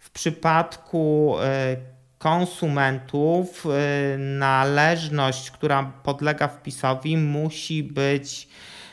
W 0.00 0.10
przypadku 0.10 1.34
e, 1.40 1.76
konsumentów 2.18 3.66
e, 3.66 4.18
należność, 4.18 5.50
która 5.50 5.92
podlega 6.02 6.48
wpisowi, 6.48 7.16
musi 7.16 7.82
być 7.82 8.48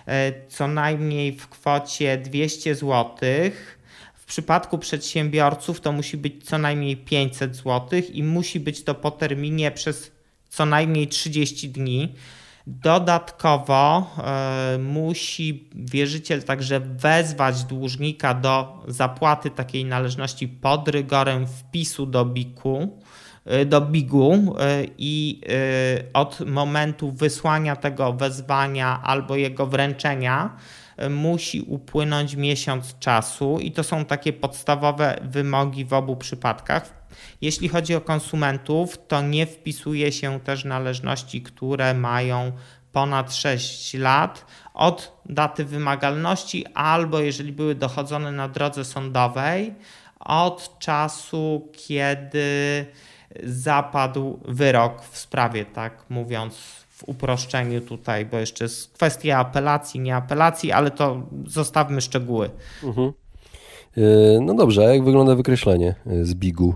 e, 0.07 0.47
co 0.47 0.67
najmniej 0.67 1.31
w 1.37 1.49
kwocie 1.49 2.17
200 2.17 2.75
zł. 2.75 3.15
W 4.13 4.25
przypadku 4.25 4.77
przedsiębiorców 4.77 5.81
to 5.81 5.91
musi 5.91 6.17
być 6.17 6.45
co 6.45 6.57
najmniej 6.57 6.97
500 6.97 7.55
zł 7.55 8.01
i 8.13 8.23
musi 8.23 8.59
być 8.59 8.83
to 8.83 8.95
po 8.95 9.11
terminie 9.11 9.71
przez 9.71 10.11
co 10.49 10.65
najmniej 10.65 11.07
30 11.07 11.69
dni. 11.69 12.15
Dodatkowo 12.69 14.11
e, 14.17 14.77
musi 14.77 15.69
wierzyciel 15.75 16.43
także 16.43 16.79
wezwać 16.79 17.63
dłużnika 17.63 18.33
do 18.33 18.83
zapłaty 18.87 19.49
takiej 19.49 19.85
należności 19.85 20.47
pod 20.47 20.87
rygorem 20.87 21.47
wpisu 21.47 22.05
do 22.05 22.25
BIK-u, 22.25 22.99
e, 23.45 23.65
do 23.65 23.81
BIG-u 23.81 24.33
e, 24.33 24.83
i 24.97 25.41
od 26.13 26.39
momentu 26.45 27.11
wysłania 27.11 27.75
tego 27.75 28.13
wezwania 28.13 29.01
albo 29.03 29.35
jego 29.35 29.65
wręczenia 29.65 30.57
musi 31.09 31.61
upłynąć 31.61 32.35
miesiąc 32.35 32.99
czasu 32.99 33.59
i 33.59 33.71
to 33.71 33.83
są 33.83 34.05
takie 34.05 34.33
podstawowe 34.33 35.19
wymogi 35.23 35.85
w 35.85 35.93
obu 35.93 36.15
przypadkach. 36.15 36.96
Jeśli 37.41 37.69
chodzi 37.69 37.95
o 37.95 38.01
konsumentów, 38.01 39.07
to 39.07 39.21
nie 39.21 39.45
wpisuje 39.45 40.11
się 40.11 40.39
też 40.39 40.65
należności, 40.65 41.41
które 41.41 41.93
mają 41.93 42.51
ponad 42.91 43.35
6 43.35 43.93
lat 43.93 44.45
od 44.73 45.21
daty 45.25 45.65
wymagalności, 45.65 46.65
albo 46.73 47.19
jeżeli 47.19 47.51
były 47.51 47.75
dochodzone 47.75 48.31
na 48.31 48.47
drodze 48.47 48.85
sądowej, 48.85 49.73
od 50.19 50.79
czasu, 50.79 51.67
kiedy 51.71 52.85
zapadł 53.43 54.39
wyrok 54.47 55.01
w 55.01 55.17
sprawie, 55.17 55.65
tak 55.65 56.05
mówiąc 56.09 56.55
w 56.89 57.03
uproszczeniu 57.09 57.81
tutaj, 57.81 58.25
bo 58.25 58.37
jeszcze 58.37 58.65
jest 58.65 58.93
kwestia 58.93 59.37
apelacji, 59.37 59.99
nie 59.99 60.15
apelacji, 60.15 60.71
ale 60.71 60.91
to 60.91 61.21
zostawmy 61.45 62.01
szczegóły. 62.01 62.49
Mhm. 62.83 63.13
E, 63.97 64.01
no 64.41 64.53
dobrze, 64.53 64.85
a 64.85 64.93
jak 64.93 65.03
wygląda 65.03 65.35
wykreślenie 65.35 65.95
z 66.21 66.35
bigu? 66.35 66.75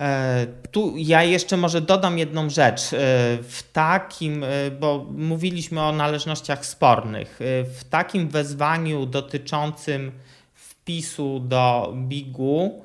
E, 0.00 0.46
tu 0.70 0.94
ja 0.96 1.22
jeszcze 1.22 1.56
może 1.56 1.80
dodam 1.80 2.18
jedną 2.18 2.50
rzecz. 2.50 2.80
E, 2.82 2.96
w 3.42 3.62
takim, 3.72 4.44
e, 4.44 4.70
bo 4.70 5.06
mówiliśmy 5.10 5.82
o 5.82 5.92
należnościach 5.92 6.66
spornych, 6.66 7.40
w 7.78 7.84
takim 7.90 8.28
wezwaniu 8.28 9.06
dotyczącym 9.06 10.12
wpisu 10.54 11.40
do 11.40 11.94
BIG-u 11.96 12.84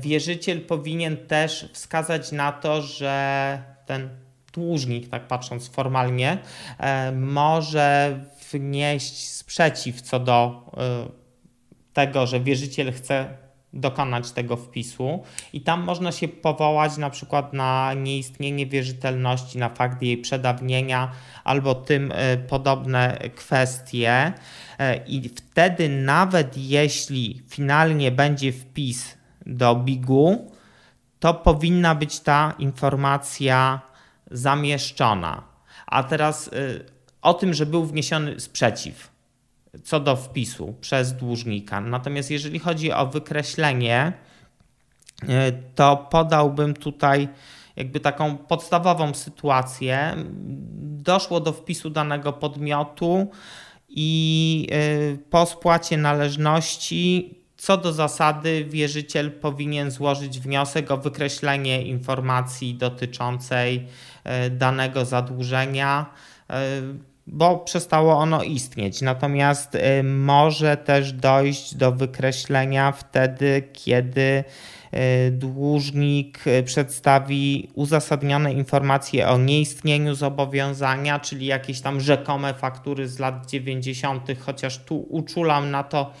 wierzyciel 0.00 0.60
powinien 0.60 1.16
też 1.16 1.68
wskazać 1.72 2.32
na 2.32 2.52
to, 2.52 2.82
że 2.82 3.62
ten 3.86 4.08
dłużnik, 4.52 5.08
tak 5.08 5.26
patrząc 5.26 5.68
formalnie, 5.68 6.38
może 7.14 8.20
wnieść 8.52 9.28
sprzeciw 9.28 10.00
co 10.00 10.20
do 10.20 10.70
tego, 11.92 12.26
że 12.26 12.40
wierzyciel 12.40 12.92
chce 12.92 13.41
dokonać 13.72 14.32
tego 14.32 14.56
wpisu. 14.56 15.22
I 15.52 15.60
tam 15.60 15.82
można 15.82 16.12
się 16.12 16.28
powołać 16.28 16.96
na 16.96 17.10
przykład 17.10 17.52
na 17.52 17.94
nieistnienie 17.94 18.66
wierzytelności, 18.66 19.58
na 19.58 19.68
fakt 19.68 20.02
jej 20.02 20.18
przedawnienia 20.18 21.12
albo 21.44 21.74
tym 21.74 22.12
e, 22.14 22.36
podobne 22.36 23.18
kwestie. 23.34 24.32
E, 24.78 24.96
i 25.06 25.28
wtedy 25.28 25.88
nawet 25.88 26.56
jeśli 26.56 27.42
finalnie 27.48 28.10
będzie 28.10 28.52
wpis 28.52 29.18
do 29.46 29.74
BIG-u, 29.74 30.52
to 31.20 31.34
powinna 31.34 31.94
być 31.94 32.20
ta 32.20 32.54
informacja 32.58 33.80
zamieszczona. 34.30 35.42
A 35.86 36.02
teraz 36.02 36.48
e, 36.48 36.50
o 37.22 37.34
tym, 37.34 37.54
że 37.54 37.66
był 37.66 37.84
wniesiony 37.84 38.40
sprzeciw 38.40 39.11
co 39.84 40.00
do 40.00 40.16
wpisu 40.16 40.74
przez 40.80 41.12
dłużnika. 41.12 41.80
Natomiast 41.80 42.30
jeżeli 42.30 42.58
chodzi 42.58 42.92
o 42.92 43.06
wykreślenie, 43.06 44.12
e, 45.28 45.52
to 45.52 45.96
podałbym 45.96 46.74
tutaj 46.74 47.28
jakby 47.76 48.00
taką 48.00 48.36
podstawową 48.36 49.14
sytuację. 49.14 50.16
Doszło 50.82 51.40
do 51.40 51.52
wpisu 51.52 51.90
danego 51.90 52.32
podmiotu 52.32 53.30
i 53.88 54.68
e, 54.72 55.16
po 55.30 55.46
spłacie 55.46 55.96
należności 55.96 57.34
co 57.56 57.76
do 57.76 57.92
zasady 57.92 58.64
wierzyciel 58.64 59.32
powinien 59.32 59.90
złożyć 59.90 60.40
wniosek 60.40 60.90
o 60.90 60.96
wykreślenie 60.96 61.82
informacji 61.82 62.74
dotyczącej 62.74 63.86
e, 64.24 64.50
danego 64.50 65.04
zadłużenia 65.04 66.06
bo 67.26 67.58
przestało 67.58 68.18
ono 68.18 68.42
istnieć. 68.42 69.00
Natomiast 69.00 69.74
y, 69.74 70.02
może 70.02 70.76
też 70.76 71.12
dojść 71.12 71.74
do 71.74 71.92
wykreślenia 71.92 72.92
wtedy, 72.92 73.62
kiedy 73.72 74.44
y, 74.94 75.30
dłużnik 75.30 76.46
y, 76.46 76.62
przedstawi 76.62 77.68
uzasadnione 77.74 78.52
informacje 78.52 79.28
o 79.28 79.38
nieistnieniu 79.38 80.14
zobowiązania, 80.14 81.20
czyli 81.20 81.46
jakieś 81.46 81.80
tam 81.80 82.00
rzekome 82.00 82.54
faktury 82.54 83.08
z 83.08 83.18
lat 83.18 83.50
90., 83.50 84.28
chociaż 84.40 84.78
tu 84.78 85.06
uczulam 85.08 85.70
na 85.70 85.82
to 85.82 86.12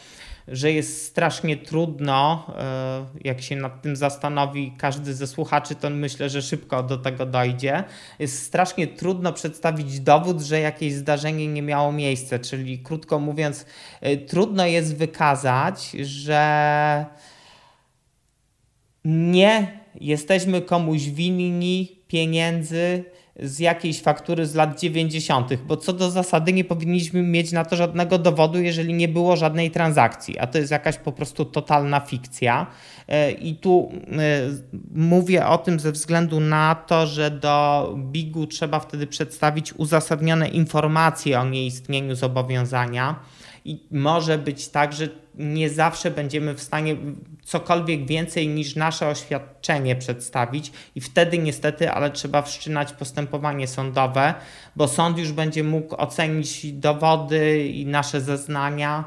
że 0.48 0.72
jest 0.72 1.06
strasznie 1.06 1.56
trudno, 1.56 2.46
e, 2.58 3.06
jak 3.24 3.42
się 3.42 3.56
nad 3.56 3.82
tym 3.82 3.96
zastanowi 3.96 4.72
każdy 4.78 5.14
ze 5.14 5.26
słuchaczy, 5.26 5.74
to 5.74 5.90
myślę, 5.90 6.30
że 6.30 6.42
szybko 6.42 6.82
do 6.82 6.98
tego 6.98 7.26
dojdzie. 7.26 7.84
Jest 8.18 8.42
strasznie 8.42 8.86
trudno 8.86 9.32
przedstawić 9.32 10.00
dowód, 10.00 10.40
że 10.40 10.60
jakieś 10.60 10.92
zdarzenie 10.92 11.48
nie 11.48 11.62
miało 11.62 11.92
miejsca, 11.92 12.38
czyli 12.38 12.78
krótko 12.78 13.18
mówiąc, 13.18 13.66
e, 14.00 14.16
trudno 14.16 14.66
jest 14.66 14.96
wykazać, 14.96 15.90
że 16.02 17.06
nie 19.04 19.80
jesteśmy 20.00 20.62
komuś 20.62 21.02
winni 21.02 22.02
pieniędzy 22.08 23.04
z 23.40 23.58
jakiejś 23.58 24.02
faktury 24.02 24.46
z 24.46 24.54
lat 24.54 24.80
90., 24.80 25.54
bo 25.54 25.76
co 25.76 25.92
do 25.92 26.10
zasady 26.10 26.52
nie 26.52 26.64
powinniśmy 26.64 27.22
mieć 27.22 27.52
na 27.52 27.64
to 27.64 27.76
żadnego 27.76 28.18
dowodu, 28.18 28.58
jeżeli 28.58 28.94
nie 28.94 29.08
było 29.08 29.36
żadnej 29.36 29.70
transakcji, 29.70 30.38
a 30.38 30.46
to 30.46 30.58
jest 30.58 30.70
jakaś 30.70 30.98
po 30.98 31.12
prostu 31.12 31.44
totalna 31.44 32.00
fikcja. 32.00 32.66
E, 33.08 33.30
I 33.30 33.56
tu 33.56 33.92
e, 33.92 34.08
mówię 34.94 35.46
o 35.46 35.58
tym 35.58 35.80
ze 35.80 35.92
względu 35.92 36.40
na 36.40 36.74
to, 36.74 37.06
że 37.06 37.30
do 37.30 37.88
BIG-u 37.98 38.46
trzeba 38.46 38.80
wtedy 38.80 39.06
przedstawić 39.06 39.72
uzasadnione 39.72 40.48
informacje 40.48 41.40
o 41.40 41.44
nieistnieniu 41.44 42.14
zobowiązania. 42.14 43.16
I 43.64 43.86
może 43.90 44.38
być 44.38 44.68
tak, 44.68 44.92
że 44.92 45.08
nie 45.34 45.70
zawsze 45.70 46.10
będziemy 46.10 46.54
w 46.54 46.62
stanie 46.62 46.96
cokolwiek 47.44 48.06
więcej 48.06 48.48
niż 48.48 48.76
nasze 48.76 49.08
oświadczenie 49.08 49.96
przedstawić, 49.96 50.72
i 50.94 51.00
wtedy 51.00 51.38
niestety, 51.38 51.90
ale 51.90 52.10
trzeba 52.10 52.42
wszczynać 52.42 52.92
postępowanie 52.92 53.66
sądowe, 53.66 54.34
bo 54.76 54.88
sąd 54.88 55.18
już 55.18 55.32
będzie 55.32 55.64
mógł 55.64 55.94
ocenić 55.96 56.72
dowody 56.72 57.68
i 57.68 57.86
nasze 57.86 58.20
zeznania 58.20 59.04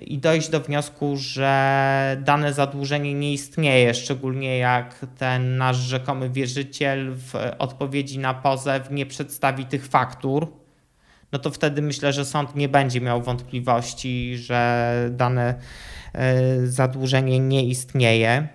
i 0.00 0.18
dojść 0.18 0.48
do 0.48 0.60
wniosku, 0.60 1.16
że 1.16 2.16
dane 2.20 2.52
zadłużenie 2.52 3.14
nie 3.14 3.32
istnieje, 3.32 3.94
szczególnie 3.94 4.58
jak 4.58 5.06
ten 5.18 5.56
nasz 5.56 5.76
rzekomy 5.76 6.30
wierzyciel 6.30 7.12
w 7.14 7.34
odpowiedzi 7.58 8.18
na 8.18 8.34
pozew 8.34 8.90
nie 8.90 9.06
przedstawi 9.06 9.64
tych 9.64 9.86
faktur 9.86 10.59
no 11.32 11.38
to 11.38 11.50
wtedy 11.50 11.82
myślę, 11.82 12.12
że 12.12 12.24
sąd 12.24 12.56
nie 12.56 12.68
będzie 12.68 13.00
miał 13.00 13.22
wątpliwości, 13.22 14.38
że 14.38 14.94
dane 15.10 15.54
e, 16.14 16.66
zadłużenie 16.66 17.38
nie 17.40 17.64
istnieje. 17.64 18.48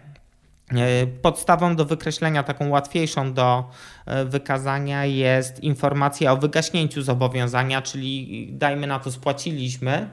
E, 0.71 1.07
podstawą 1.07 1.75
do 1.75 1.85
wykreślenia, 1.85 2.43
taką 2.43 2.69
łatwiejszą 2.69 3.33
do 3.33 3.69
e, 4.05 4.25
wykazania 4.25 5.05
jest 5.05 5.59
informacja 5.63 6.31
o 6.31 6.38
wygaśnięciu 6.38 7.01
zobowiązania, 7.01 7.81
czyli 7.81 8.47
dajmy 8.51 8.88
na 8.88 8.99
to 8.99 9.11
spłaciliśmy 9.11 10.09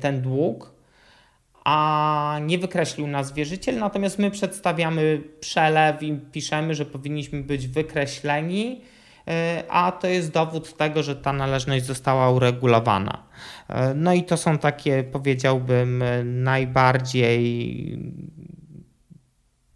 ten 0.00 0.22
dług, 0.22 0.72
a 1.64 2.38
nie 2.42 2.58
wykreślił 2.58 3.06
nas 3.06 3.32
wierzyciel, 3.32 3.78
natomiast 3.78 4.18
my 4.18 4.30
przedstawiamy 4.30 5.22
przelew 5.40 6.02
i 6.02 6.12
piszemy, 6.32 6.74
że 6.74 6.84
powinniśmy 6.84 7.42
być 7.42 7.68
wykreśleni 7.68 8.80
a 9.68 9.92
to 9.92 10.06
jest 10.06 10.32
dowód 10.32 10.76
tego, 10.76 11.02
że 11.02 11.16
ta 11.16 11.32
należność 11.32 11.84
została 11.84 12.30
uregulowana. 12.30 13.22
E, 13.68 13.94
no 13.94 14.12
i 14.12 14.24
to 14.24 14.36
są 14.36 14.58
takie, 14.58 15.04
powiedziałbym, 15.04 16.04
najbardziej 16.24 17.98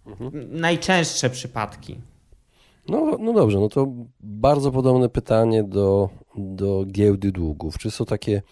mhm. 0.06 0.60
najczęstsze 0.60 1.30
przypadki. 1.30 2.00
No, 2.88 3.16
no 3.20 3.32
dobrze, 3.32 3.60
no 3.60 3.68
to 3.68 3.86
bardzo 4.20 4.70
podobne 4.70 5.08
pytanie 5.08 5.64
do, 5.64 6.08
do 6.36 6.84
giełdy 6.84 7.32
długów. 7.32 7.78
Czy 7.78 7.90
są 7.90 8.04
takie 8.04 8.42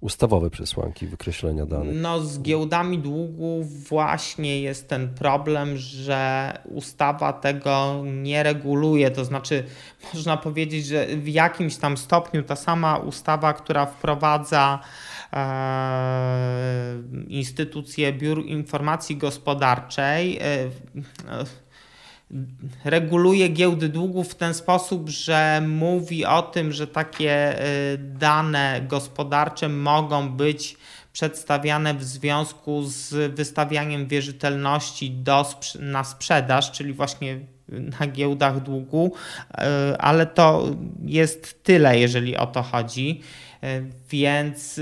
ustawowe 0.00 0.50
przesłanki 0.50 1.06
wykreślenia 1.06 1.66
danych. 1.66 1.96
No 1.96 2.20
z 2.20 2.40
giełdami 2.40 2.98
długów 2.98 3.88
właśnie 3.88 4.60
jest 4.60 4.88
ten 4.88 5.08
problem, 5.08 5.76
że 5.76 6.52
ustawa 6.64 7.32
tego 7.32 8.02
nie 8.06 8.42
reguluje, 8.42 9.10
to 9.10 9.24
znaczy 9.24 9.64
można 10.14 10.36
powiedzieć, 10.36 10.86
że 10.86 11.06
w 11.06 11.28
jakimś 11.28 11.76
tam 11.76 11.96
stopniu 11.96 12.42
ta 12.42 12.56
sama 12.56 12.96
ustawa, 12.96 13.52
która 13.52 13.86
wprowadza 13.86 14.78
e, 15.32 16.96
instytucje 17.28 18.12
biur 18.12 18.46
informacji 18.46 19.16
gospodarczej 19.16 20.38
e, 20.38 20.42
e, 20.42 20.70
reguluje 22.84 23.48
giełdy 23.48 23.88
długów 23.88 24.30
w 24.30 24.34
ten 24.34 24.54
sposób, 24.54 25.08
że 25.08 25.62
mówi 25.68 26.24
o 26.24 26.42
tym, 26.42 26.72
że 26.72 26.86
takie 26.86 27.62
y, 27.94 27.98
dane 27.98 28.80
gospodarcze 28.88 29.68
mogą 29.68 30.28
być 30.28 30.76
przedstawiane 31.12 31.94
w 31.94 32.04
związku 32.04 32.82
z 32.82 33.34
wystawianiem 33.34 34.06
wierzytelności 34.06 35.10
do, 35.10 35.46
na 35.80 36.04
sprzedaż, 36.04 36.72
czyli 36.72 36.92
właśnie 36.92 37.40
na 38.00 38.06
giełdach 38.06 38.62
długu, 38.62 39.12
y, 39.50 39.54
ale 39.98 40.26
to 40.26 40.76
jest 41.04 41.64
tyle, 41.64 41.98
jeżeli 41.98 42.36
o 42.36 42.46
to 42.46 42.62
chodzi. 42.62 43.20
Y, 43.64 43.86
więc 44.10 44.80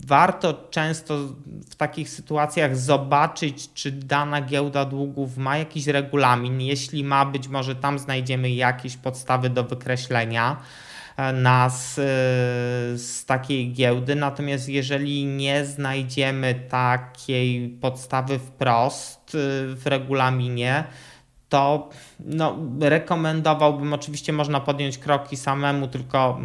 warto 0.00 0.54
często 0.70 1.18
w 1.70 1.74
takich 1.74 2.08
sytuacjach 2.08 2.76
zobaczyć, 2.76 3.72
czy 3.74 3.92
dana 3.92 4.42
giełda 4.42 4.84
długów 4.84 5.36
ma 5.36 5.58
jakiś 5.58 5.86
regulamin. 5.86 6.60
Jeśli 6.60 7.04
ma, 7.04 7.26
być 7.26 7.48
może 7.48 7.74
tam 7.74 7.98
znajdziemy 7.98 8.50
jakieś 8.50 8.96
podstawy 8.96 9.50
do 9.50 9.64
wykreślenia 9.64 10.56
e, 11.16 11.32
nas 11.32 11.98
e, 11.98 12.02
z 12.98 13.24
takiej 13.26 13.72
giełdy. 13.72 14.14
Natomiast 14.14 14.68
jeżeli 14.68 15.24
nie 15.24 15.64
znajdziemy 15.64 16.54
takiej 16.54 17.68
podstawy 17.68 18.38
wprost 18.38 19.34
e, 19.34 19.38
w 19.74 19.82
regulaminie, 19.84 20.84
to 21.48 21.90
no, 22.20 22.58
rekomendowałbym, 22.80 23.92
oczywiście 23.92 24.32
można 24.32 24.60
podjąć 24.60 24.98
kroki 24.98 25.36
samemu, 25.36 25.88
tylko 25.88 26.40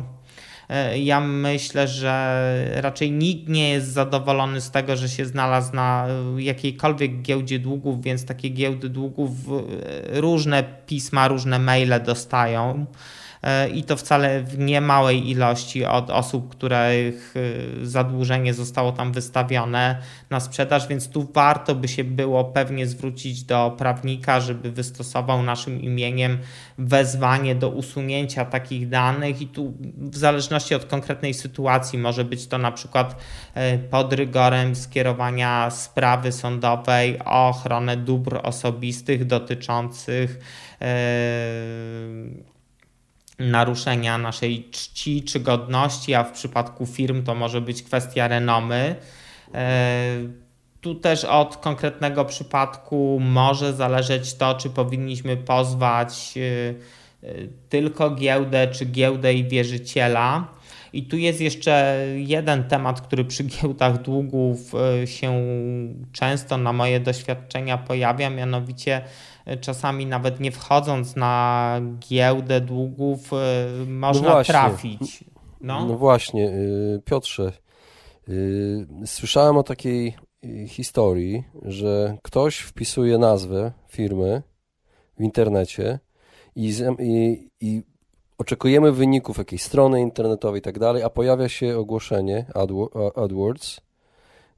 ja 0.97 1.21
myślę, 1.21 1.87
że 1.87 2.45
raczej 2.75 3.11
nikt 3.11 3.49
nie 3.49 3.69
jest 3.69 3.87
zadowolony 3.87 4.61
z 4.61 4.71
tego, 4.71 4.95
że 4.95 5.09
się 5.09 5.25
znalazł 5.25 5.75
na 5.75 6.07
e, 6.07 6.41
jakiejkolwiek 6.41 7.21
giełdzie 7.21 7.59
długów, 7.59 8.01
więc 8.01 8.25
takie 8.25 8.49
giełdy 8.49 8.89
długów 8.89 9.31
e, 9.31 10.21
różne 10.21 10.63
pisma, 10.85 11.27
różne 11.27 11.59
maile 11.59 12.03
dostają. 12.05 12.85
E, 13.43 13.69
i 13.69 13.83
to 13.83 13.95
wcale 13.95 14.43
w 14.43 14.59
niemałej 14.59 15.29
ilości 15.29 15.85
od 15.85 16.09
osób, 16.09 16.49
których 16.49 17.33
e, 17.81 17.85
zadłużenie 17.85 18.53
zostało 18.53 18.91
tam 18.91 19.11
wystawione 19.11 20.01
na 20.29 20.39
sprzedaż, 20.39 20.87
więc 20.87 21.09
tu 21.09 21.29
warto 21.33 21.75
by 21.75 21.87
się 21.87 22.03
było 22.03 22.43
pewnie 22.43 22.87
zwrócić 22.87 23.43
do 23.43 23.75
prawnika, 23.77 24.39
żeby 24.39 24.71
wystosował 24.71 25.43
naszym 25.43 25.81
imieniem 25.81 26.37
wezwanie 26.77 27.55
do 27.55 27.69
usunięcia 27.69 28.45
takich 28.45 28.89
danych. 28.89 29.41
I 29.41 29.47
tu 29.47 29.73
w 29.97 30.17
zależności 30.17 30.75
od 30.75 30.85
konkretnej 30.85 31.33
sytuacji 31.33 31.99
może 31.99 32.25
być 32.25 32.47
to 32.47 32.57
na 32.57 32.71
przykład 32.71 33.15
e, 33.53 33.77
pod 33.77 34.13
rygorem 34.13 34.75
skierowania 34.75 35.69
sprawy 35.69 36.31
sądowej 36.31 37.19
o 37.25 37.49
ochronę 37.49 37.97
dóbr 37.97 38.39
osobistych 38.43 39.25
dotyczących 39.25 40.39
naruszenia 43.49 44.17
naszej 44.17 44.69
czci 44.71 45.23
czy 45.23 45.39
godności, 45.39 46.13
a 46.13 46.23
w 46.23 46.31
przypadku 46.31 46.85
firm 46.85 47.23
to 47.23 47.35
może 47.35 47.61
być 47.61 47.83
kwestia 47.83 48.27
renomy. 48.27 48.95
E, 49.53 50.15
tu 50.81 50.95
też 50.95 51.25
od 51.25 51.57
konkretnego 51.57 52.25
przypadku 52.25 53.19
może 53.21 53.73
zależeć 53.73 54.33
to, 54.33 54.55
czy 54.55 54.69
powinniśmy 54.69 55.37
pozwać 55.37 56.33
e, 56.37 56.39
e, 57.27 57.33
tylko 57.69 58.11
giełdę, 58.11 58.67
czy 58.67 58.85
giełdę 58.85 59.33
i 59.33 59.43
wierzyciela. 59.43 60.47
I 60.93 61.03
tu 61.03 61.17
jest 61.17 61.41
jeszcze 61.41 62.05
jeden 62.15 62.63
temat, 62.63 63.01
który 63.01 63.25
przy 63.25 63.43
giełdach 63.43 64.01
długów 64.01 64.71
się 65.05 65.33
często 66.11 66.57
na 66.57 66.73
moje 66.73 66.99
doświadczenia 66.99 67.77
pojawia, 67.77 68.29
mianowicie 68.29 69.01
czasami 69.61 70.05
nawet 70.05 70.39
nie 70.39 70.51
wchodząc 70.51 71.15
na 71.15 71.81
giełdę 71.99 72.61
długów, 72.61 73.33
e, 73.33 73.67
można 73.87 74.29
no 74.29 74.43
trafić. 74.43 75.23
No. 75.61 75.85
no 75.85 75.97
właśnie, 75.97 76.51
Piotrze, 77.05 77.51
słyszałem 79.05 79.57
o 79.57 79.63
takiej 79.63 80.15
historii, 80.67 81.43
że 81.61 82.17
ktoś 82.23 82.57
wpisuje 82.57 83.17
nazwę 83.17 83.71
firmy 83.87 84.41
w 85.19 85.23
internecie 85.23 85.99
i, 86.55 86.73
i, 86.99 87.49
i 87.61 87.83
oczekujemy 88.41 88.91
wyników 88.91 89.37
jakiejś 89.37 89.63
strony 89.63 90.01
internetowej 90.01 90.59
i 90.59 90.61
tak 90.61 90.79
dalej, 90.79 91.03
a 91.03 91.09
pojawia 91.09 91.49
się 91.49 91.77
ogłoszenie 91.77 92.45
AdWords 93.15 93.81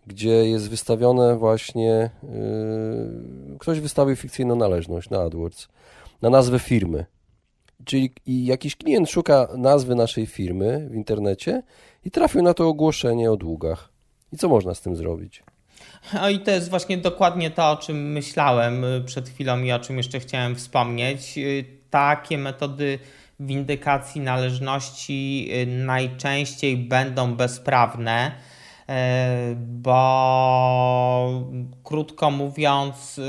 gdzie 0.07 0.29
jest 0.29 0.69
wystawione 0.69 1.37
właśnie, 1.37 2.09
yy, 2.23 3.57
ktoś 3.59 3.79
wystawił 3.79 4.15
fikcyjną 4.15 4.55
należność 4.55 5.09
na 5.09 5.21
AdWords, 5.21 5.67
na 6.21 6.29
nazwę 6.29 6.59
firmy. 6.59 7.05
Czyli 7.85 8.13
jakiś 8.27 8.75
klient 8.75 9.09
szuka 9.09 9.47
nazwy 9.57 9.95
naszej 9.95 10.25
firmy 10.25 10.87
w 10.91 10.95
internecie 10.95 11.63
i 12.05 12.11
trafił 12.11 12.41
na 12.41 12.53
to 12.53 12.67
ogłoszenie 12.67 13.31
o 13.31 13.37
długach. 13.37 13.89
I 14.33 14.37
co 14.37 14.49
można 14.49 14.73
z 14.73 14.81
tym 14.81 14.95
zrobić? 14.95 15.43
No 16.13 16.29
i 16.29 16.39
to 16.39 16.51
jest 16.51 16.69
właśnie 16.69 16.97
dokładnie 16.97 17.51
to, 17.51 17.71
o 17.71 17.77
czym 17.77 18.11
myślałem 18.11 18.83
y, 18.83 19.01
przed 19.05 19.29
chwilą 19.29 19.61
i 19.61 19.71
o 19.71 19.79
czym 19.79 19.97
jeszcze 19.97 20.19
chciałem 20.19 20.55
wspomnieć. 20.55 21.37
Y, 21.37 21.65
takie 21.89 22.37
metody 22.37 22.99
windykacji 23.45 24.21
należności 24.21 25.49
y, 25.53 25.65
najczęściej 25.67 26.77
będą 26.77 27.35
bezprawne, 27.35 28.31
bo 29.57 31.43
krótko 31.83 32.31
mówiąc, 32.31 33.19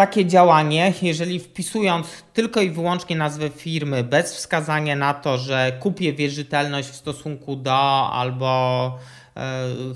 takie 0.00 0.26
działanie, 0.26 0.92
jeżeli 1.02 1.40
wpisując 1.40 2.06
tylko 2.32 2.60
i 2.60 2.70
wyłącznie 2.70 3.16
nazwę 3.16 3.50
firmy 3.50 4.04
bez 4.04 4.34
wskazania 4.34 4.96
na 4.96 5.14
to, 5.14 5.38
że 5.38 5.72
kupię 5.80 6.12
wierzytelność 6.12 6.88
w 6.88 6.96
stosunku 6.96 7.56
do 7.56 8.10
albo 8.12 8.98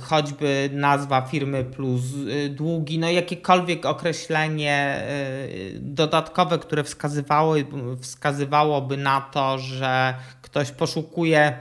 choćby 0.00 0.70
nazwa 0.72 1.20
firmy 1.20 1.64
plus 1.64 2.02
e, 2.44 2.48
długi, 2.48 2.98
no 2.98 3.10
jakiekolwiek 3.10 3.86
określenie 3.86 4.72
e, 4.72 5.48
dodatkowe, 5.80 6.58
które 6.58 6.84
wskazywało, 6.84 7.54
wskazywałoby 8.00 8.96
na 8.96 9.20
to, 9.20 9.58
że 9.58 10.14
ktoś 10.42 10.70
poszukuje 10.70 11.58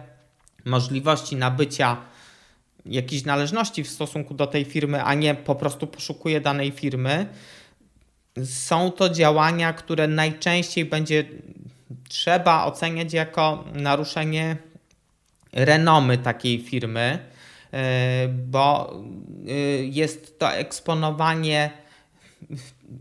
możliwości 0.66 1.36
nabycia 1.36 1.98
jakiejś 2.86 3.26
należności 3.26 3.84
w 3.84 3.90
stosunku 3.90 4.34
do 4.34 4.48
tej 4.48 4.66
firmy, 4.66 5.04
a 5.04 5.14
nie 5.14 5.36
po 5.36 5.56
prostu 5.56 5.88
poszukuje 5.88 6.42
danej 6.42 6.72
firmy, 6.72 7.28
są 8.46 8.92
to 8.92 9.10
działania, 9.10 9.74
które 9.74 10.08
najczęściej 10.08 10.86
będzie 10.86 11.26
trzeba 12.10 12.66
oceniać 12.66 13.14
jako 13.14 13.64
naruszenie 13.74 14.58
renomy 15.54 16.18
takiej 16.18 16.62
firmy, 16.62 17.02
e, 17.02 17.33
bo 18.30 18.94
e, 19.48 19.52
jest 19.84 20.40
to 20.40 20.52
eksponowanie, 20.52 21.72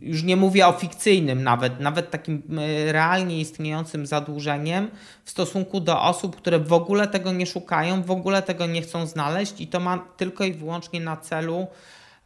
już 0.01 0.23
nie 0.23 0.37
mówię 0.37 0.67
o 0.67 0.73
fikcyjnym 0.73 1.43
nawet, 1.43 1.81
nawet 1.81 2.11
takim 2.11 2.43
e, 2.59 2.93
realnie 2.93 3.41
istniejącym 3.41 4.07
zadłużeniem 4.07 4.91
w 5.25 5.31
stosunku 5.31 5.81
do 5.81 6.03
osób, 6.03 6.37
które 6.37 6.59
w 6.59 6.73
ogóle 6.73 7.09
tego 7.09 7.33
nie 7.33 7.47
szukają, 7.47 8.03
w 8.03 8.11
ogóle 8.11 8.43
tego 8.43 8.67
nie 8.67 8.83
chcą 8.83 9.07
znaleźć 9.07 9.61
i 9.61 9.67
to 9.67 9.81
ma 9.81 9.99
tylko 10.17 10.45
i 10.45 10.53
wyłącznie 10.53 11.01
na 11.01 11.17
celu 11.17 11.67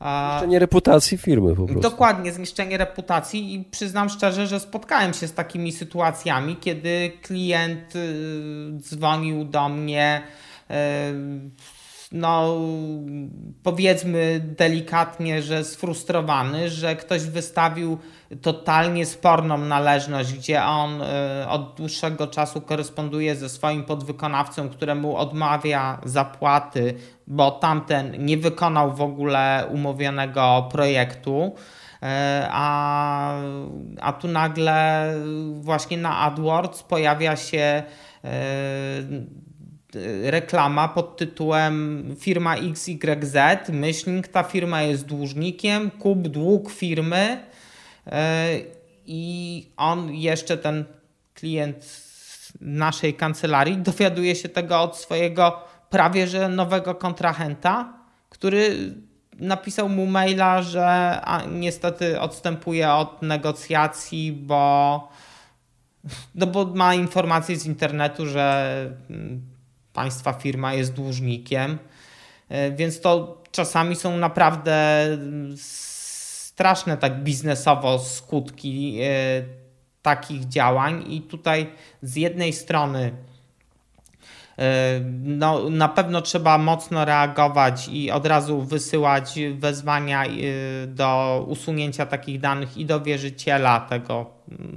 Zniszczenie 0.00 0.59
reputacji 0.59 1.18
firmy 1.18 1.56
po 1.56 1.66
prostu. 1.66 1.80
Dokładnie, 1.80 2.32
zniszczenie 2.32 2.78
reputacji 2.78 3.54
i 3.54 3.64
przyznam 3.64 4.09
szczerze, 4.09 4.46
że 4.46 4.61
spotkałem 4.61 5.14
się 5.14 5.26
z 5.28 5.35
takimi 5.35 5.72
sytuacjami, 5.72 6.56
kiedy 6.56 7.12
klient 7.22 7.96
y, 7.96 8.78
dzwonił 8.78 9.44
do 9.44 9.68
mnie 9.68 10.22
y, 10.70 10.74
no 12.12 12.57
powiedzmy 13.62 14.40
delikatnie, 14.59 15.42
że 15.42 15.64
sfrustrowany, 15.64 16.71
że 16.71 16.97
ktoś 16.97 17.23
wystawił 17.23 17.99
totalnie 18.42 19.07
sporną 19.07 19.59
należność, 19.59 20.33
gdzie 20.33 20.64
on 20.64 21.03
y, 21.03 21.49
od 21.49 21.75
dłuższego 21.75 22.27
czasu 22.27 22.61
koresponduje 22.61 23.37
ze 23.37 23.49
swoim 23.49 23.85
podwykonawcą, 23.85 24.69
któremu 24.69 25.16
odmawia 25.16 26.01
zapłaty, 26.05 26.95
bo 27.27 27.51
tamten 27.51 28.25
nie 28.25 28.37
wykonał 28.37 28.92
w 28.92 29.03
ogóle 29.03 29.66
umówionego 29.71 30.69
projektu. 30.73 31.55
Y, 31.55 32.07
a, 32.51 33.33
a 34.01 34.12
tu 34.12 34.29
nagle 34.29 35.11
właśnie 35.55 35.99
na 35.99 36.19
AdWords 36.19 36.83
pojawia 36.83 37.37
się 37.37 37.83
y, 38.25 38.29
reklama 40.22 40.88
pod 40.88 41.16
tytułem 41.16 42.04
firma 42.18 42.56
XYZ, 42.56 43.37
myślnik, 43.68 44.28
ta 44.28 44.42
firma 44.42 44.82
jest 44.82 45.06
dłużnikiem, 45.06 45.90
kup 45.90 46.28
dług 46.28 46.70
firmy 46.70 47.40
e, 48.06 48.48
i 49.06 49.66
on 49.76 50.14
jeszcze 50.14 50.56
ten 50.59 50.85
klient 51.35 52.06
naszej 52.61 53.14
kancelarii 53.14 53.76
dowiaduje 53.76 54.37
się 54.37 54.48
tego 54.48 54.80
od 54.80 54.96
swojego 54.96 55.62
prawie 55.90 56.26
że 56.26 56.48
nowego 56.48 56.94
kontrahenta, 56.94 57.92
który 58.30 58.76
napisał 59.38 59.88
mu 59.88 60.06
maila, 60.06 60.62
że 60.62 61.20
niestety 61.50 62.20
odstępuje 62.20 62.92
od 62.92 63.22
negocjacji, 63.22 64.32
bo, 64.32 65.09
no 66.35 66.46
bo 66.46 66.64
ma 66.64 66.94
informację 66.94 67.56
z 67.56 67.66
internetu, 67.66 68.26
że 68.26 68.76
państwa 69.96 70.32
firma 70.32 70.74
jest 70.74 70.92
dłużnikiem, 70.92 71.78
e, 72.48 72.70
więc 72.70 73.00
to 73.00 73.42
czasami 73.50 73.96
są 73.96 74.16
naprawdę 74.16 75.06
straszne 75.56 76.96
tak 76.96 77.22
biznesowo 77.22 77.98
skutki 77.98 78.98
e, 79.02 79.09
takich 80.02 80.48
działań. 80.48 81.04
I 81.12 81.22
tutaj 81.22 81.72
z 82.02 82.16
jednej 82.16 82.52
strony 82.52 83.12
no, 85.23 85.71
na 85.71 85.88
pewno 85.88 86.23
trzeba 86.23 86.59
mocno 86.59 87.05
reagować 87.05 87.88
i 87.88 88.11
od 88.11 88.27
razu 88.27 88.62
wysyłać 88.62 89.38
wezwania 89.55 90.25
do 90.87 91.45
usunięcia 91.49 92.07
takich 92.07 92.40
danych 92.40 92.77
i 92.77 92.87
do 92.87 93.01
wierzyciela 93.01 93.81
tego, 93.81 94.31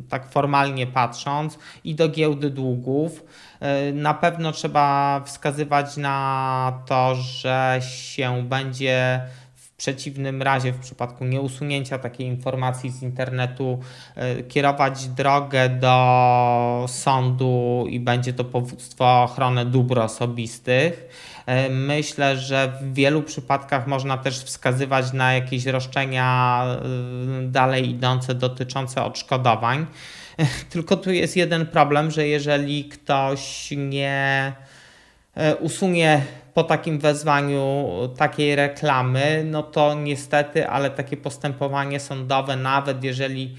tak 0.09 0.31
formalnie 0.31 0.87
patrząc, 0.87 1.59
i 1.83 1.95
do 1.95 2.09
giełdy 2.09 2.49
długów. 2.49 3.23
E, 3.59 3.91
na 3.91 4.13
pewno 4.13 4.51
trzeba 4.51 5.21
wskazywać 5.25 5.97
na 5.97 6.81
to, 6.85 7.15
że 7.15 7.79
się 7.81 8.43
będzie 8.43 9.21
przeciwnym 9.79 10.41
razie, 10.41 10.71
w 10.71 10.79
przypadku 10.79 11.25
nieusunięcia 11.25 11.99
takiej 11.99 12.27
informacji 12.27 12.89
z 12.89 13.01
internetu, 13.01 13.79
e, 14.15 14.43
kierować 14.43 15.07
drogę 15.07 15.69
do 15.69 16.85
sądu 16.87 17.85
i 17.89 17.99
będzie 17.99 18.33
to 18.33 18.43
powództwo 18.43 19.05
o 19.05 19.23
ochronę 19.23 19.65
dóbr 19.65 19.99
osobistych. 19.99 21.05
E, 21.45 21.69
myślę, 21.69 22.37
że 22.37 22.73
w 22.81 22.93
wielu 22.93 23.23
przypadkach 23.23 23.87
można 23.87 24.17
też 24.17 24.43
wskazywać 24.43 25.13
na 25.13 25.33
jakieś 25.33 25.65
roszczenia 25.65 26.65
dalej 27.43 27.89
idące 27.89 28.35
dotyczące 28.35 29.03
odszkodowań. 29.03 29.85
Tylko 30.69 30.97
tu 30.97 31.11
jest 31.11 31.35
jeden 31.35 31.65
problem, 31.65 32.11
że 32.11 32.27
jeżeli 32.27 32.85
ktoś 32.85 33.73
nie 33.77 34.53
e, 35.35 35.55
usunie 35.55 36.21
po 36.59 36.63
takim 36.63 36.99
wezwaniu 36.99 37.89
takiej 38.17 38.55
reklamy, 38.55 39.43
no 39.45 39.63
to 39.63 39.93
niestety, 39.93 40.67
ale 40.67 40.89
takie 40.89 41.17
postępowanie 41.17 41.99
sądowe, 41.99 42.55
nawet 42.55 43.03
jeżeli 43.03 43.55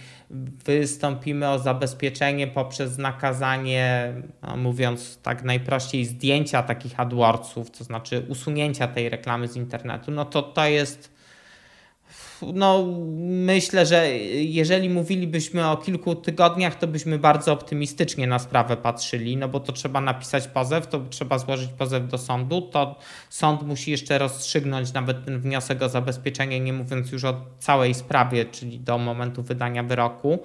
wystąpimy 0.65 1.49
o 1.49 1.59
zabezpieczenie 1.59 2.47
poprzez 2.47 2.99
nakazanie, 2.99 4.13
no 4.43 4.57
mówiąc 4.57 5.19
tak 5.23 5.43
najprościej, 5.45 6.05
zdjęcia 6.05 6.63
takich 6.63 7.01
AdWordsów, 7.01 7.71
to 7.71 7.85
znaczy 7.85 8.27
usunięcia 8.29 8.89
tej 8.89 9.09
reklamy 9.09 9.49
z 9.49 9.57
internetu, 9.57 10.11
no 10.11 10.25
to 10.25 10.43
to 10.43 10.67
jest 10.67 11.20
no, 12.55 12.87
myślę, 13.21 13.87
że 13.87 14.11
jeżeli 14.35 14.91
mówilibyśmy 14.91 15.69
o 15.69 15.77
kilku 15.77 16.15
tygodniach, 16.15 16.75
to 16.75 16.87
byśmy 16.87 17.19
bardzo 17.19 17.53
optymistycznie 17.53 18.27
na 18.27 18.39
sprawę 18.39 18.77
patrzyli, 18.77 19.37
no 19.37 19.49
bo 19.49 19.61
to 19.61 19.73
trzeba 19.73 20.01
napisać 20.01 20.49
pozew, 20.49 20.87
to 20.87 21.01
trzeba 21.11 21.39
złożyć 21.39 21.71
pozew 21.71 22.09
do 22.09 22.19
sądu, 22.19 22.61
to 22.63 22.99
sąd 23.29 23.63
musi 23.63 23.91
jeszcze 23.91 24.19
rozstrzygnąć 24.19 24.93
nawet 24.93 25.25
ten 25.25 25.41
wniosek 25.41 25.83
o 25.83 25.89
zabezpieczenie, 25.89 26.61
nie 26.61 26.73
mówiąc 26.73 27.13
już 27.13 27.25
o 27.25 27.45
całej 27.59 27.95
sprawie, 27.95 28.45
czyli 28.45 28.81
do 28.81 28.99
momentu 28.99 29.43
wydania 29.43 29.83
wyroku, 29.83 30.39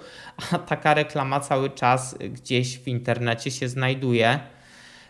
a 0.51 0.57
taka 0.57 0.93
reklama 0.93 1.39
cały 1.39 1.69
czas 1.69 2.17
gdzieś 2.19 2.79
w 2.79 2.87
internecie 2.87 3.51
się 3.51 3.69
znajduje. 3.69 4.39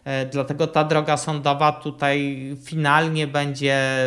E, 0.04 0.26
dlatego 0.26 0.68
ta 0.68 0.84
droga 0.84 1.18
sądowa 1.18 1.72
tutaj 1.72 2.40
finalnie 2.64 3.28
będzie 3.28 3.98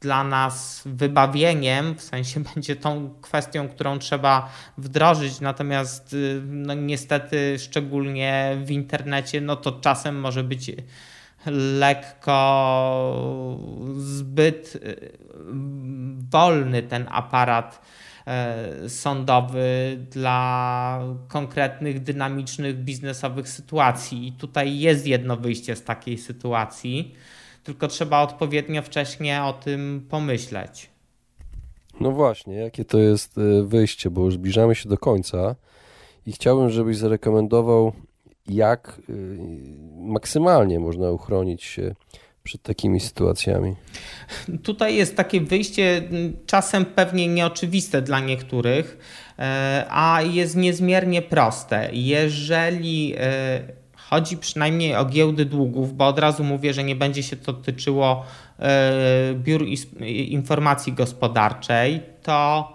dla 0.00 0.24
nas 0.24 0.82
wybawieniem, 0.86 1.94
w 1.94 2.02
sensie 2.02 2.40
będzie 2.54 2.76
tą 2.76 3.14
kwestią, 3.20 3.68
którą 3.68 3.98
trzeba 3.98 4.52
wdrożyć, 4.78 5.40
natomiast 5.40 6.12
y, 6.12 6.42
no 6.46 6.74
niestety 6.74 7.58
szczególnie 7.58 8.58
w 8.64 8.70
internecie, 8.70 9.40
no 9.40 9.56
to 9.56 9.72
czasem 9.72 10.20
może 10.20 10.44
być 10.44 10.72
lekko 11.78 13.58
zbyt 13.96 14.76
y, 14.76 15.18
wolny 16.30 16.82
ten 16.82 17.06
aparat 17.10 17.80
e, 18.26 18.88
sądowy 18.88 19.98
dla 20.10 21.00
konkretnych, 21.28 22.02
dynamicznych, 22.02 22.76
biznesowych 22.76 23.48
sytuacji. 23.48 24.28
I 24.28 24.32
tutaj 24.32 24.78
jest 24.78 25.06
jedno 25.06 25.36
wyjście 25.36 25.76
z 25.76 25.84
takiej 25.84 26.18
sytuacji 26.18 27.14
tylko 27.62 27.88
trzeba 27.88 28.22
odpowiednio 28.22 28.82
wcześnie 28.82 29.42
o 29.42 29.52
tym 29.52 30.06
pomyśleć. 30.10 30.90
No 32.00 32.12
właśnie, 32.12 32.54
jakie 32.54 32.84
to 32.84 32.98
jest 32.98 33.38
e, 33.38 33.62
wyjście, 33.62 34.10
bo 34.10 34.24
już 34.24 34.34
zbliżamy 34.34 34.74
się 34.74 34.88
do 34.88 34.98
końca 34.98 35.56
i 36.26 36.32
chciałbym, 36.32 36.70
żebyś 36.70 36.96
zarekomendował, 36.96 37.92
jak 38.48 39.00
e, 39.08 39.12
maksymalnie 39.96 40.80
można 40.80 41.10
uchronić 41.10 41.62
się 41.62 41.94
przed 42.42 42.62
takimi 42.62 43.00
sytuacjami? 43.00 43.74
Tutaj 44.62 44.96
jest 44.96 45.16
takie 45.16 45.40
wyjście 45.40 46.02
czasem 46.46 46.84
pewnie 46.84 47.28
nieoczywiste 47.28 48.02
dla 48.02 48.20
niektórych, 48.20 48.98
e, 49.38 49.86
a 49.90 50.22
jest 50.22 50.56
niezmiernie 50.56 51.22
proste. 51.22 51.90
Jeżeli 51.92 53.14
chodzi 54.10 54.36
przynajmniej 54.36 54.96
o 54.96 55.04
giełdy 55.04 55.44
długów, 55.44 55.96
bo 55.96 56.06
od 56.06 56.18
razu 56.18 56.44
mówię, 56.44 56.74
że 56.74 56.84
nie 56.84 56.96
będzie 56.96 57.22
się 57.22 57.36
to 57.36 57.52
tyczyło 57.52 58.24
e, 58.58 59.34
biur 59.34 59.64
informacji 60.28 60.92
gospodarczej, 60.92 62.02
to 62.22 62.68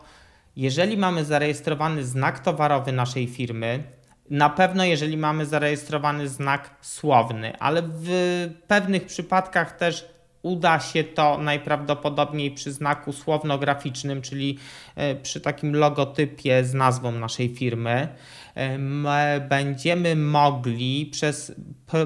jeżeli 0.55 0.97
mamy 0.97 1.25
zarejestrowany 1.25 2.05
znak 2.05 2.39
towarowy 2.39 2.91
naszej 2.91 3.27
firmy, 3.27 3.83
na 4.29 4.49
pewno, 4.49 4.85
jeżeli 4.85 5.17
mamy 5.17 5.45
zarejestrowany 5.45 6.27
znak 6.27 6.75
słowny, 6.81 7.57
ale 7.59 7.81
w 7.81 8.09
pewnych 8.67 9.05
przypadkach 9.05 9.77
też 9.77 10.14
uda 10.45 10.79
się 10.79 11.03
to 11.03 11.37
najprawdopodobniej 11.37 12.51
przy 12.51 12.71
znaku 12.71 13.13
słowno-graficznym, 13.13 14.21
czyli 14.21 14.57
e, 14.95 15.15
przy 15.15 15.41
takim 15.41 15.75
logotypie 15.75 16.63
z 16.63 16.73
nazwą 16.73 17.11
naszej 17.11 17.55
firmy. 17.55 18.07
E, 18.55 19.39
będziemy 19.39 20.15
mogli 20.15 21.05
przez 21.05 21.55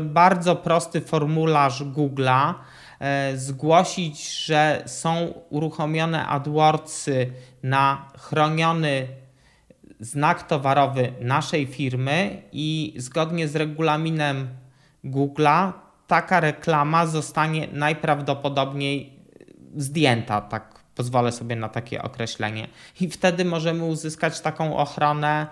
bardzo 0.02 0.56
prosty 0.56 1.02
formularz 1.02 1.84
Google'a 1.84 2.54
e, 3.00 3.38
zgłosić, 3.38 4.46
że 4.46 4.84
są 4.86 5.34
uruchomione 5.50 6.28
AdWordsy 6.28 7.32
na 7.64 8.12
chroniony 8.18 9.08
znak 10.00 10.48
towarowy 10.48 11.14
naszej 11.22 11.68
firmy 11.68 12.42
i 12.52 12.94
zgodnie 12.98 13.48
z 13.48 13.56
regulaminem 13.56 14.48
Google'a 15.06 15.89
taka 16.10 16.40
reklama 16.40 17.06
zostanie 17.06 17.68
najprawdopodobniej 17.72 19.14
zdjęta, 19.76 20.42
tak 20.42 20.80
pozwolę 20.96 21.32
sobie 21.32 21.56
na 21.56 21.70
takie 21.70 22.02
określenie. 22.02 22.68
I 23.02 23.10
wtedy 23.10 23.46
możemy 23.46 23.86
uzyskać 23.86 24.42
taką 24.42 24.78
ochronę 24.78 25.48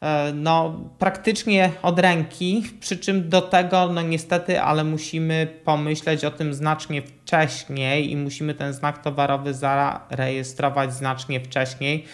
E, 0.00 0.32
no, 0.34 0.80
praktycznie 0.98 1.70
od 1.82 1.98
ręki, 1.98 2.64
przy 2.80 2.96
czym 2.96 3.28
do 3.28 3.42
tego, 3.42 3.88
no 3.92 4.02
niestety, 4.02 4.60
ale 4.60 4.84
musimy 4.84 5.46
pomyśleć 5.64 6.24
o 6.24 6.30
tym 6.30 6.54
znacznie 6.54 7.02
wcześniej 7.02 8.10
i 8.10 8.16
musimy 8.16 8.54
ten 8.54 8.72
znak 8.72 9.02
towarowy 9.02 9.54
zarejestrować 9.54 10.94
znacznie 10.94 11.40
wcześniej. 11.40 12.04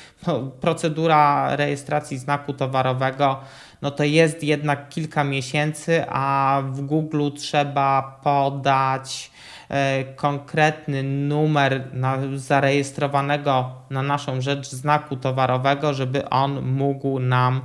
Procedura 0.61 1.57
rejestracji 1.57 2.19
znaku 2.19 2.53
towarowego 2.53 3.41
no 3.83 3.91
to 3.91 4.05
jest 4.05 4.43
jednak 4.43 4.89
kilka 4.89 5.25
miesięcy, 5.25 6.05
a 6.09 6.63
w 6.67 6.81
Google 6.81 7.31
trzeba 7.37 8.21
podać 8.25 9.31
E, 9.69 10.05
konkretny 10.05 11.03
numer 11.03 11.95
na, 11.95 12.19
zarejestrowanego 12.35 13.75
na 13.91 14.03
naszą 14.03 14.41
rzecz 14.41 14.69
znaku 14.69 15.17
towarowego, 15.17 15.95
żeby 15.95 16.29
on 16.29 16.63
mógł 16.63 17.21
nam 17.21 17.63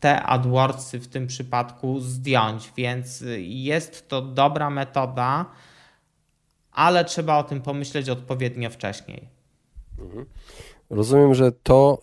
te 0.00 0.22
AdWordsy 0.22 1.00
w 1.00 1.08
tym 1.08 1.26
przypadku 1.26 2.00
zdjąć. 2.00 2.72
Więc 2.76 3.24
jest 3.38 4.08
to 4.08 4.22
dobra 4.22 4.70
metoda, 4.70 5.44
ale 6.72 7.04
trzeba 7.04 7.38
o 7.38 7.42
tym 7.42 7.62
pomyśleć 7.62 8.08
odpowiednio 8.08 8.70
wcześniej. 8.70 9.28
Mhm. 9.98 10.26
Rozumiem, 10.90 11.34
że 11.34 11.52
to, 11.52 11.98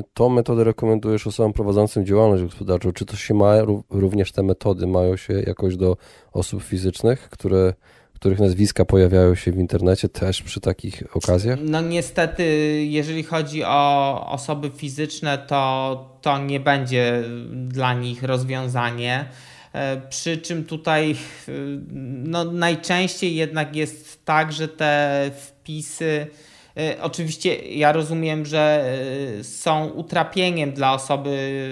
y, 0.00 0.04
tą 0.14 0.28
metodę 0.28 0.64
rekomendujesz 0.64 1.26
osobom 1.26 1.52
prowadzącym 1.52 2.06
działalność 2.06 2.42
gospodarczą. 2.42 2.92
Czy 2.92 3.06
to 3.06 3.16
się 3.16 3.34
ma, 3.34 3.54
również 3.90 4.32
te 4.32 4.42
metody 4.42 4.86
mają 4.86 5.16
się 5.16 5.34
jakoś 5.46 5.76
do 5.76 5.96
osób 6.32 6.62
fizycznych, 6.62 7.28
które 7.30 7.74
których 8.22 8.40
nazwiska 8.40 8.84
pojawiają 8.84 9.34
się 9.34 9.52
w 9.52 9.58
internecie 9.58 10.08
też 10.08 10.42
przy 10.42 10.60
takich 10.60 11.16
okazjach? 11.16 11.58
No 11.62 11.80
niestety, 11.80 12.44
jeżeli 12.88 13.22
chodzi 13.22 13.64
o 13.64 14.26
osoby 14.30 14.70
fizyczne, 14.70 15.38
to 15.38 16.18
to 16.20 16.38
nie 16.38 16.60
będzie 16.60 17.22
dla 17.52 17.94
nich 17.94 18.22
rozwiązanie. 18.22 19.28
E, 19.72 20.00
przy 20.08 20.38
czym 20.38 20.64
tutaj 20.64 21.10
e, 21.10 21.52
no, 22.24 22.44
najczęściej 22.44 23.36
jednak 23.36 23.76
jest 23.76 24.24
tak, 24.24 24.52
że 24.52 24.68
te 24.68 25.30
wpisy 25.40 26.26
oczywiście 27.02 27.54
ja 27.56 27.92
rozumiem, 27.92 28.46
że 28.46 28.84
e, 29.38 29.44
są 29.44 29.86
utrapieniem 29.86 30.72
dla 30.72 30.92
osoby, 30.92 31.68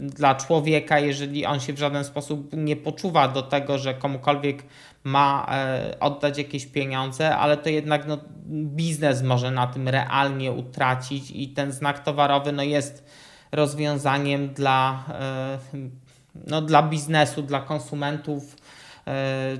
dla 0.00 0.34
człowieka, 0.34 0.98
jeżeli 0.98 1.46
on 1.46 1.60
się 1.60 1.72
w 1.72 1.78
żaden 1.78 2.04
sposób 2.04 2.50
nie 2.52 2.76
poczuwa 2.76 3.28
do 3.28 3.42
tego, 3.42 3.78
że 3.78 3.94
komukolwiek 3.94 4.62
ma 5.04 5.46
e, 5.50 5.96
oddać 6.00 6.38
jakieś 6.38 6.66
pieniądze, 6.66 7.36
ale 7.36 7.56
to 7.56 7.68
jednak 7.68 8.06
no, 8.06 8.18
biznes 8.48 9.22
może 9.22 9.50
na 9.50 9.66
tym 9.66 9.88
realnie 9.88 10.52
utracić 10.52 11.30
i 11.30 11.48
ten 11.48 11.72
znak 11.72 12.04
towarowy 12.04 12.52
no, 12.52 12.62
jest 12.62 13.04
rozwiązaniem 13.52 14.48
dla, 14.48 15.04
no, 16.46 16.62
dla 16.62 16.82
biznesu, 16.82 17.42
dla 17.42 17.60
konsumentów 17.60 18.56
E, 18.56 18.63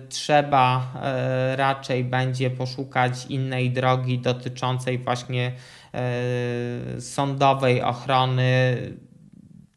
trzeba 0.09 0.93
e, 1.03 1.57
raczej 1.57 2.05
będzie 2.05 2.51
poszukać 2.51 3.27
innej 3.27 3.71
drogi 3.71 4.19
dotyczącej 4.19 4.99
właśnie 4.99 5.53
e, 5.95 7.01
sądowej 7.01 7.83
ochrony. 7.83 8.77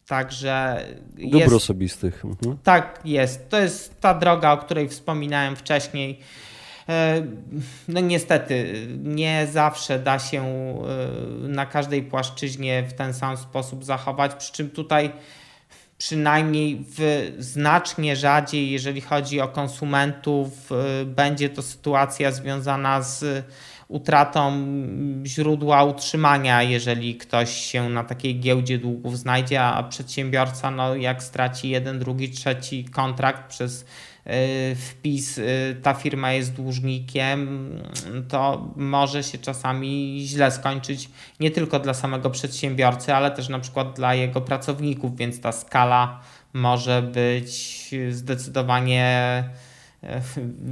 Także. 0.08 0.86
Dóbr 1.10 1.38
jest, 1.38 1.54
osobistych. 1.54 2.26
Mhm. 2.26 2.58
Tak 2.64 3.00
jest. 3.06 3.50
To 3.50 3.60
jest 3.60 4.02
ta 4.02 4.14
droga, 4.14 4.52
o 4.52 4.58
której 4.58 4.90
wspominałem 4.90 5.56
wcześniej. 5.56 6.20
No 7.88 8.00
niestety, 8.00 8.88
nie 9.04 9.48
zawsze 9.52 10.00
da 10.00 10.20
się 10.20 10.44
na 11.40 11.66
każdej 11.66 12.04
płaszczyźnie 12.04 12.84
w 12.84 12.94
ten 12.94 13.14
sam 13.14 13.38
sposób 13.38 13.86
zachować, 13.86 14.36
przy 14.36 14.54
czym 14.54 14.70
tutaj 14.70 15.12
przynajmniej 15.98 16.86
w 16.90 17.32
znacznie 17.40 18.16
rzadziej, 18.16 18.72
jeżeli 18.72 19.02
chodzi 19.02 19.42
o 19.42 19.48
konsumentów, 19.48 20.72
y, 21.02 21.06
będzie 21.06 21.50
to 21.50 21.62
sytuacja 21.62 22.32
związana 22.32 23.02
z 23.02 23.46
utratą 23.88 24.68
źródła 25.26 25.84
utrzymania, 25.84 26.64
jeżeli 26.64 27.16
ktoś 27.16 27.52
się 27.52 27.90
na 27.90 28.04
takiej 28.04 28.40
giełdzie 28.40 28.78
długów 28.78 29.20
znajdzie, 29.20 29.64
a 29.64 29.84
przedsiębiorca, 29.84 30.72
no, 30.72 30.96
jak 30.96 31.24
straci 31.24 31.70
jeden, 31.70 32.00
drugi, 32.00 32.30
trzeci 32.30 32.86
kontrakt 32.86 33.50
przez 33.50 33.86
wpis 34.76 35.38
y, 35.38 35.76
ta 35.84 35.94
firma 35.94 36.34
jest 36.34 36.54
dłużnikiem, 36.54 37.70
to 38.30 38.72
może 38.76 39.24
się 39.24 39.38
czasami 39.38 40.20
źle 40.26 40.52
skończyć 40.52 41.10
nie 41.40 41.52
tylko 41.52 41.80
dla 41.80 41.94
samego 41.94 42.30
przedsiębiorcy, 42.30 43.14
ale 43.14 43.32
też 43.32 43.50
na 43.50 43.60
przykład 43.60 43.96
dla 43.96 44.16
jego 44.16 44.42
pracowników, 44.42 45.18
więc 45.18 45.42
ta 45.42 45.52
skala 45.52 46.20
może 46.54 47.02
być 47.02 47.90
zdecydowanie 48.12 49.44
y, 50.04 50.08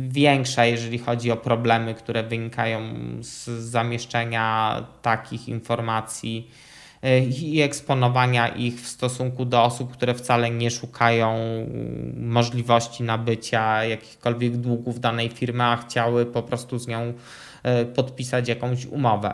większa, 0.07 0.65
jeżeli 0.65 0.97
chodzi 0.97 1.31
o 1.31 1.37
problemy, 1.37 1.93
które 1.93 2.23
wynikają 2.23 2.81
z 3.21 3.49
zamieszczenia 3.49 4.83
takich 5.01 5.47
informacji 5.47 6.51
E, 6.51 6.64
i 7.41 7.61
eksponowania 7.61 8.47
ich 8.47 8.81
w 8.81 8.87
stosunku 8.87 9.45
do 9.45 9.63
osób, 9.63 9.91
które 9.91 10.13
wcale 10.13 10.49
nie 10.49 10.71
szukają 10.71 11.37
możliwości 12.17 13.03
nabycia 13.03 13.83
jakichkolwiek 13.83 14.57
długów 14.57 14.99
danej 14.99 15.29
firmy, 15.29 15.63
a 15.63 15.77
chciały 15.77 16.25
po 16.25 16.43
prostu 16.43 16.79
z 16.79 16.87
nią 16.87 17.13
e, 17.63 17.85
podpisać 17.85 18.47
jakąś 18.47 18.85
umowę. 18.85 19.33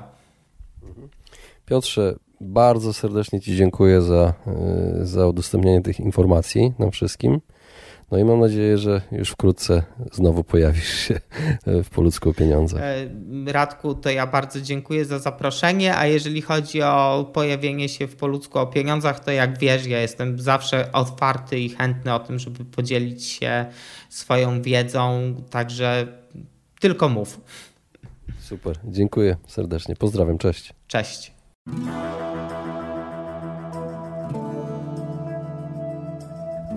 Piotrze, 1.65 2.15
bardzo 2.41 2.93
serdecznie 2.93 3.41
Ci 3.41 3.55
dziękuję 3.55 4.01
za, 4.01 4.33
e, 4.47 5.05
za 5.05 5.27
udostępnienie 5.27 5.81
tych 5.81 5.99
informacji 5.99 6.73
nam 6.79 6.91
wszystkim. 6.91 7.41
No 8.11 8.17
i 8.17 8.23
mam 8.23 8.39
nadzieję, 8.39 8.77
że 8.77 9.01
już 9.11 9.29
wkrótce 9.29 9.83
znowu 10.11 10.43
pojawisz 10.43 10.93
się 10.93 11.19
w 11.83 11.89
Poludzku 11.89 12.29
o 12.29 12.33
pieniądzach. 12.33 12.81
E, 12.81 13.51
Radku, 13.51 13.95
to 13.95 14.09
ja 14.09 14.27
bardzo 14.27 14.61
dziękuję 14.61 15.05
za 15.05 15.19
zaproszenie, 15.19 15.97
a 15.97 16.05
jeżeli 16.05 16.41
chodzi 16.41 16.81
o 16.81 17.29
pojawienie 17.33 17.89
się 17.89 18.07
w 18.07 18.15
Poludzku 18.15 18.59
o 18.59 18.67
pieniądzach, 18.67 19.19
to 19.19 19.31
jak 19.31 19.59
wiesz, 19.59 19.85
ja 19.85 20.01
jestem 20.01 20.39
zawsze 20.39 20.91
otwarty 20.91 21.59
i 21.59 21.69
chętny 21.69 22.13
o 22.13 22.19
tym, 22.19 22.39
żeby 22.39 22.65
podzielić 22.65 23.25
się 23.25 23.65
swoją 24.09 24.61
wiedzą, 24.61 25.35
także 25.49 26.07
tylko 26.79 27.09
mów. 27.09 27.41
Super, 28.39 28.79
dziękuję 28.83 29.37
serdecznie. 29.47 29.95
Pozdrawiam, 29.95 30.37
cześć. 30.37 30.73
Cześć. 30.87 31.31